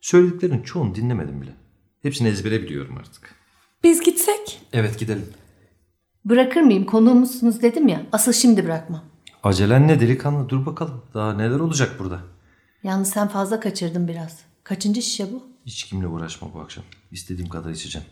Söylediklerinin 0.00 0.62
çoğunu 0.62 0.94
dinlemedim 0.94 1.42
bile. 1.42 1.54
Hepsini 2.02 2.28
ezbere 2.28 2.62
biliyorum 2.62 2.96
artık. 2.98 3.34
Biz 3.84 4.00
gitsek? 4.00 4.62
Evet 4.72 4.98
gidelim. 4.98 5.26
Bırakır 6.24 6.60
mıyım 6.60 6.84
konuğumuzsunuz 6.86 7.62
dedim 7.62 7.88
ya. 7.88 8.06
Asıl 8.12 8.32
şimdi 8.32 8.64
bırakmam. 8.64 9.04
Acelen 9.42 9.88
ne 9.88 10.00
delikanlı 10.00 10.48
dur 10.48 10.66
bakalım. 10.66 11.02
Daha 11.14 11.34
neler 11.34 11.60
olacak 11.60 11.96
burada? 11.98 12.20
Yalnız 12.82 13.10
sen 13.10 13.28
fazla 13.28 13.60
kaçırdın 13.60 14.08
biraz. 14.08 14.38
Kaçıncı 14.64 15.02
şişe 15.02 15.32
bu? 15.32 15.42
Hiç 15.66 15.84
kimle 15.84 16.06
uğraşma 16.06 16.54
bu 16.54 16.60
akşam. 16.60 16.84
İstediğim 17.10 17.50
kadar 17.50 17.70
içeceğim. 17.70 18.06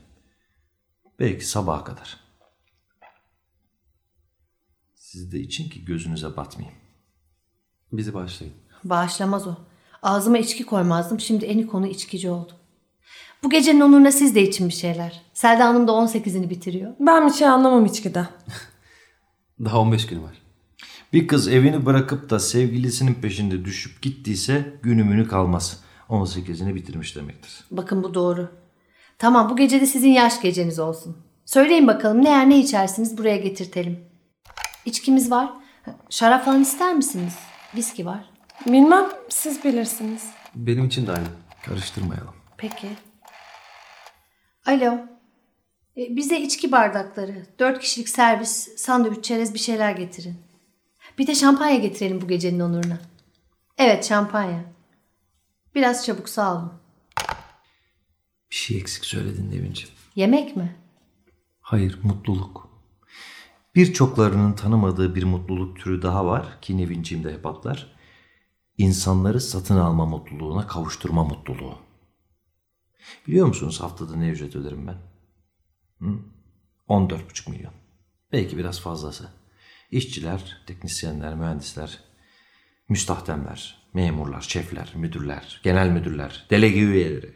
Belki 1.19 1.47
sabaha 1.47 1.85
kadar. 1.85 2.17
Siz 5.13 5.33
de 5.33 5.41
için 5.41 5.69
ki 5.69 5.85
gözünüze 5.85 6.37
batmayayım. 6.37 6.79
Bizi 7.93 8.15
bağışlayın. 8.15 8.55
Bağışlamaz 8.85 9.47
o. 9.47 9.55
Ağzıma 10.03 10.39
içki 10.39 10.67
koymazdım. 10.67 11.21
Şimdi 11.21 11.45
eni 11.45 11.67
konu 11.67 11.87
içkici 11.87 12.31
oldum. 12.31 12.57
Bu 13.43 13.51
gecenin 13.51 13.81
onuruna 13.81 14.13
siz 14.13 14.35
de 14.35 14.43
için 14.43 14.69
bir 14.69 14.73
şeyler. 14.73 15.23
Selda 15.35 15.67
Hanım 15.67 15.89
da 15.89 15.93
18'ini 15.93 16.51
bitiriyor. 16.51 16.93
Ben 17.01 17.27
bir 17.27 17.33
şey 17.33 17.49
anlamam 17.49 17.87
içkiden. 17.87 18.27
Daha 19.65 19.81
15 19.81 20.07
gün 20.07 20.23
var. 20.23 20.43
Bir 21.13 21.29
kız 21.29 21.49
evini 21.49 21.87
bırakıp 21.87 22.31
da 22.31 22.39
sevgilisinin 22.39 23.15
peşinde 23.15 23.65
düşüp 23.65 24.03
gittiyse 24.03 24.75
günümünü 24.83 25.29
kalmaz. 25.29 25.81
18'ini 26.09 26.75
bitirmiş 26.75 27.17
demektir. 27.17 27.65
Bakın 27.71 28.03
bu 28.03 28.15
doğru. 28.15 28.49
Tamam 29.19 29.51
bu 29.51 29.57
gece 29.57 29.81
de 29.81 29.87
sizin 29.87 30.11
yaş 30.11 30.43
geceniz 30.43 30.79
olsun. 30.79 31.17
Söyleyin 31.45 31.87
bakalım 31.87 32.25
ne 32.25 32.31
yer 32.31 32.51
ne 32.51 32.59
içersiniz 32.61 33.19
buraya 33.19 33.37
getirtelim. 33.37 34.10
İçkimiz 34.91 35.31
var. 35.31 35.51
Şarap 36.11 36.45
falan 36.45 36.63
ister 36.63 36.95
misiniz? 36.95 37.35
Viski 37.77 38.07
var. 38.07 38.31
Bilmem 38.67 39.09
siz 39.29 39.65
bilirsiniz. 39.65 40.31
Benim 40.55 40.87
için 40.87 41.07
de 41.07 41.13
aynı. 41.13 41.27
Karıştırmayalım. 41.67 42.35
Peki. 42.57 42.89
Alo. 44.67 44.99
E, 45.97 46.17
bize 46.17 46.41
içki 46.41 46.73
bardakları, 46.73 47.47
dört 47.59 47.81
kişilik 47.81 48.09
servis, 48.09 48.69
sandviç, 48.77 49.25
çerez 49.25 49.55
bir 49.55 49.59
şeyler 49.59 49.93
getirin. 49.93 50.37
Bir 51.19 51.27
de 51.27 51.35
şampanya 51.35 51.77
getirelim 51.77 52.21
bu 52.21 52.29
gecenin 52.29 52.61
onuruna. 52.61 52.99
Evet 53.79 54.09
şampanya. 54.09 54.65
Biraz 55.75 56.07
çabuk 56.07 56.29
sağ 56.29 56.55
olun. 56.55 56.73
Bir 58.51 58.57
şey 58.57 58.79
eksik 58.79 59.05
söyledin 59.05 59.51
Nevin'ciğim. 59.51 59.95
Yemek 60.15 60.57
mi? 60.57 60.77
Hayır, 61.61 61.99
mutluluk. 62.03 62.70
Birçoklarının 63.75 64.53
tanımadığı 64.53 65.15
bir 65.15 65.25
mutluluk 65.25 65.81
türü 65.81 66.03
daha 66.03 66.27
var 66.27 66.61
ki 66.61 66.77
Nevinciğim 66.77 67.25
de 67.25 67.33
hep 67.33 67.47
atlar. 67.47 67.93
İnsanları 68.79 69.41
satın 69.41 69.77
alma 69.77 70.07
mutluluğuna 70.07 70.67
kavuşturma 70.67 71.25
mutluluğu. 71.25 71.79
Biliyor 73.27 73.47
musunuz 73.47 73.81
haftada 73.81 74.17
ne 74.17 74.29
ücret 74.29 74.57
öderim 74.57 74.87
ben? 74.87 74.99
Hı? 76.07 76.19
14,5 76.89 77.51
milyon. 77.51 77.73
Belki 78.33 78.59
biraz 78.59 78.81
fazlası. 78.81 79.29
İşçiler, 79.91 80.63
teknisyenler, 80.67 81.35
mühendisler, 81.35 81.99
müstahdemler, 82.89 83.89
memurlar, 83.95 84.41
şefler, 84.41 84.93
müdürler, 84.95 85.61
genel 85.65 85.89
müdürler, 85.89 86.47
delege 86.51 86.81
üyeleri, 86.81 87.35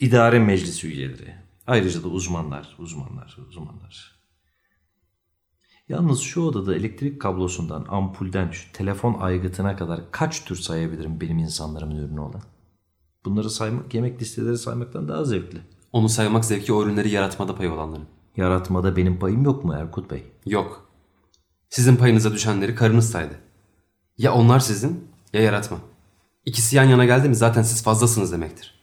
idare 0.00 0.38
meclisi 0.38 0.86
üyeleri, 0.86 1.34
ayrıca 1.66 2.02
da 2.02 2.08
uzmanlar, 2.08 2.76
uzmanlar, 2.78 3.36
uzmanlar. 3.48 4.13
Yalnız 5.88 6.20
şu 6.20 6.42
odada 6.42 6.74
elektrik 6.74 7.20
kablosundan, 7.20 7.86
ampulden, 7.88 8.50
şu 8.50 8.72
telefon 8.72 9.14
aygıtına 9.14 9.76
kadar 9.76 10.10
kaç 10.10 10.44
tür 10.44 10.56
sayabilirim 10.56 11.20
benim 11.20 11.38
insanlarımın 11.38 11.96
ürünü 11.96 12.20
olan? 12.20 12.42
Bunları 13.24 13.50
saymak 13.50 13.94
yemek 13.94 14.22
listeleri 14.22 14.58
saymaktan 14.58 15.08
daha 15.08 15.24
zevkli. 15.24 15.58
Onu 15.92 16.08
saymak 16.08 16.44
zevki 16.44 16.72
o 16.72 16.82
ürünleri 16.82 17.10
yaratmada 17.10 17.54
payı 17.54 17.72
olanların. 17.72 18.06
Yaratmada 18.36 18.96
benim 18.96 19.18
payım 19.18 19.44
yok 19.44 19.64
mu 19.64 19.74
Erkut 19.74 20.10
Bey? 20.10 20.22
Yok. 20.46 20.88
Sizin 21.70 21.96
payınıza 21.96 22.32
düşenleri 22.32 22.74
karınız 22.74 23.10
saydı. 23.10 23.34
Ya 24.18 24.34
onlar 24.34 24.60
sizin 24.60 25.08
ya 25.32 25.42
yaratma. 25.42 25.78
İkisi 26.44 26.76
yan 26.76 26.84
yana 26.84 27.04
geldi 27.04 27.28
mi 27.28 27.34
zaten 27.34 27.62
siz 27.62 27.82
fazlasınız 27.82 28.32
demektir. 28.32 28.74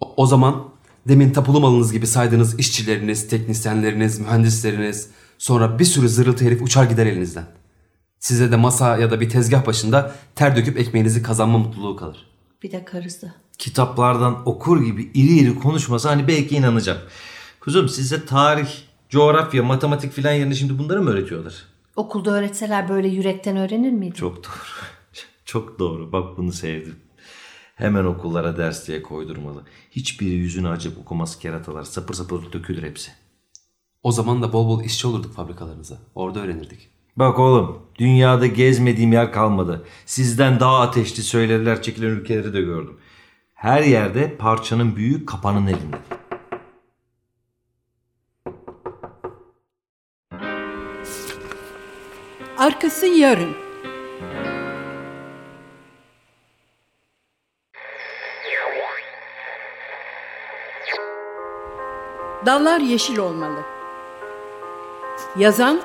O, 0.00 0.14
o 0.16 0.26
zaman 0.26 0.68
demin 1.08 1.32
tapulu 1.32 1.60
malınız 1.60 1.92
gibi 1.92 2.06
saydığınız 2.06 2.58
işçileriniz, 2.58 3.28
teknisyenleriniz, 3.28 4.20
mühendisleriniz 4.20 5.10
sonra 5.38 5.78
bir 5.78 5.84
sürü 5.84 6.08
zırıltı 6.08 6.44
herif 6.44 6.62
uçar 6.62 6.84
gider 6.84 7.06
elinizden. 7.06 7.46
Size 8.18 8.52
de 8.52 8.56
masa 8.56 8.96
ya 8.96 9.10
da 9.10 9.20
bir 9.20 9.28
tezgah 9.28 9.66
başında 9.66 10.14
ter 10.34 10.56
döküp 10.56 10.78
ekmeğinizi 10.78 11.22
kazanma 11.22 11.58
mutluluğu 11.58 11.96
kalır. 11.96 12.26
Bir 12.62 12.72
de 12.72 12.84
karısı. 12.84 13.32
Kitaplardan 13.58 14.48
okur 14.48 14.82
gibi 14.84 15.02
iri 15.14 15.36
iri 15.36 15.58
konuşmasa 15.58 16.10
hani 16.10 16.28
belki 16.28 16.56
inanacağım. 16.56 16.98
Kuzum 17.60 17.88
size 17.88 18.26
tarih, 18.26 18.68
coğrafya, 19.08 19.62
matematik 19.62 20.12
filan 20.12 20.32
yerine 20.32 20.54
şimdi 20.54 20.78
bunları 20.78 21.02
mı 21.02 21.10
öğretiyorlar? 21.10 21.54
Okulda 21.96 22.30
öğretseler 22.30 22.88
böyle 22.88 23.08
yürekten 23.08 23.56
öğrenir 23.56 23.92
miydi? 23.92 24.14
Çok 24.14 24.44
doğru. 24.44 24.52
Çok 25.44 25.78
doğru. 25.78 26.12
Bak 26.12 26.38
bunu 26.38 26.52
sevdim. 26.52 26.96
Hemen 27.74 28.04
okullara 28.04 28.56
ders 28.56 28.88
diye 28.88 29.02
koydurmalı. 29.02 29.62
Hiçbiri 29.90 30.34
yüzünü 30.34 30.68
açıp 30.68 30.98
okumaz 30.98 31.38
keratalar. 31.38 31.84
Sapır 31.84 32.14
sapır 32.14 32.52
dökülür 32.52 32.82
hepsi. 32.82 33.10
O 34.02 34.12
zaman 34.12 34.42
da 34.42 34.52
bol 34.52 34.68
bol 34.68 34.84
işçi 34.84 35.06
olurduk 35.06 35.34
fabrikalarınıza. 35.34 35.98
Orada 36.14 36.40
öğrenirdik. 36.40 36.90
Bak 37.16 37.38
oğlum 37.38 37.82
dünyada 37.98 38.46
gezmediğim 38.46 39.12
yer 39.12 39.32
kalmadı. 39.32 39.84
Sizden 40.06 40.60
daha 40.60 40.80
ateşli 40.80 41.22
söyleriler 41.22 41.82
çekilen 41.82 42.10
ülkeleri 42.10 42.52
de 42.52 42.60
gördüm. 42.60 42.96
Her 43.54 43.82
yerde 43.82 44.36
parçanın 44.36 44.96
büyüğü 44.96 45.26
kapanın 45.26 45.66
elinde. 45.66 45.96
Arkası 52.58 53.06
yarın. 53.06 53.56
Dallar 62.46 62.80
yeşil 62.80 63.18
olmalı. 63.18 63.77
Yazan 65.36 65.80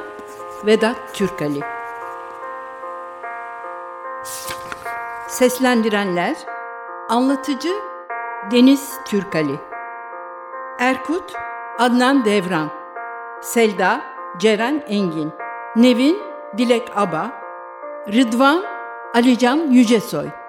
Vedat 0.65 0.96
Türkali. 1.13 1.60
Seslendirenler 5.28 6.36
Anlatıcı 7.10 7.74
Deniz 8.52 8.93
Türkali. 9.06 9.60
Erkut 10.80 11.34
Adnan 11.80 12.26
Devran. 12.26 12.69
Selda 13.41 14.02
Ceren 14.38 14.84
Engin. 14.88 15.32
Nevin 15.76 16.17
Dilek 16.58 16.91
Aba, 16.96 17.32
Rıdvan 18.08 18.63
Alican 19.13 19.58
Yücesoy. 19.58 20.43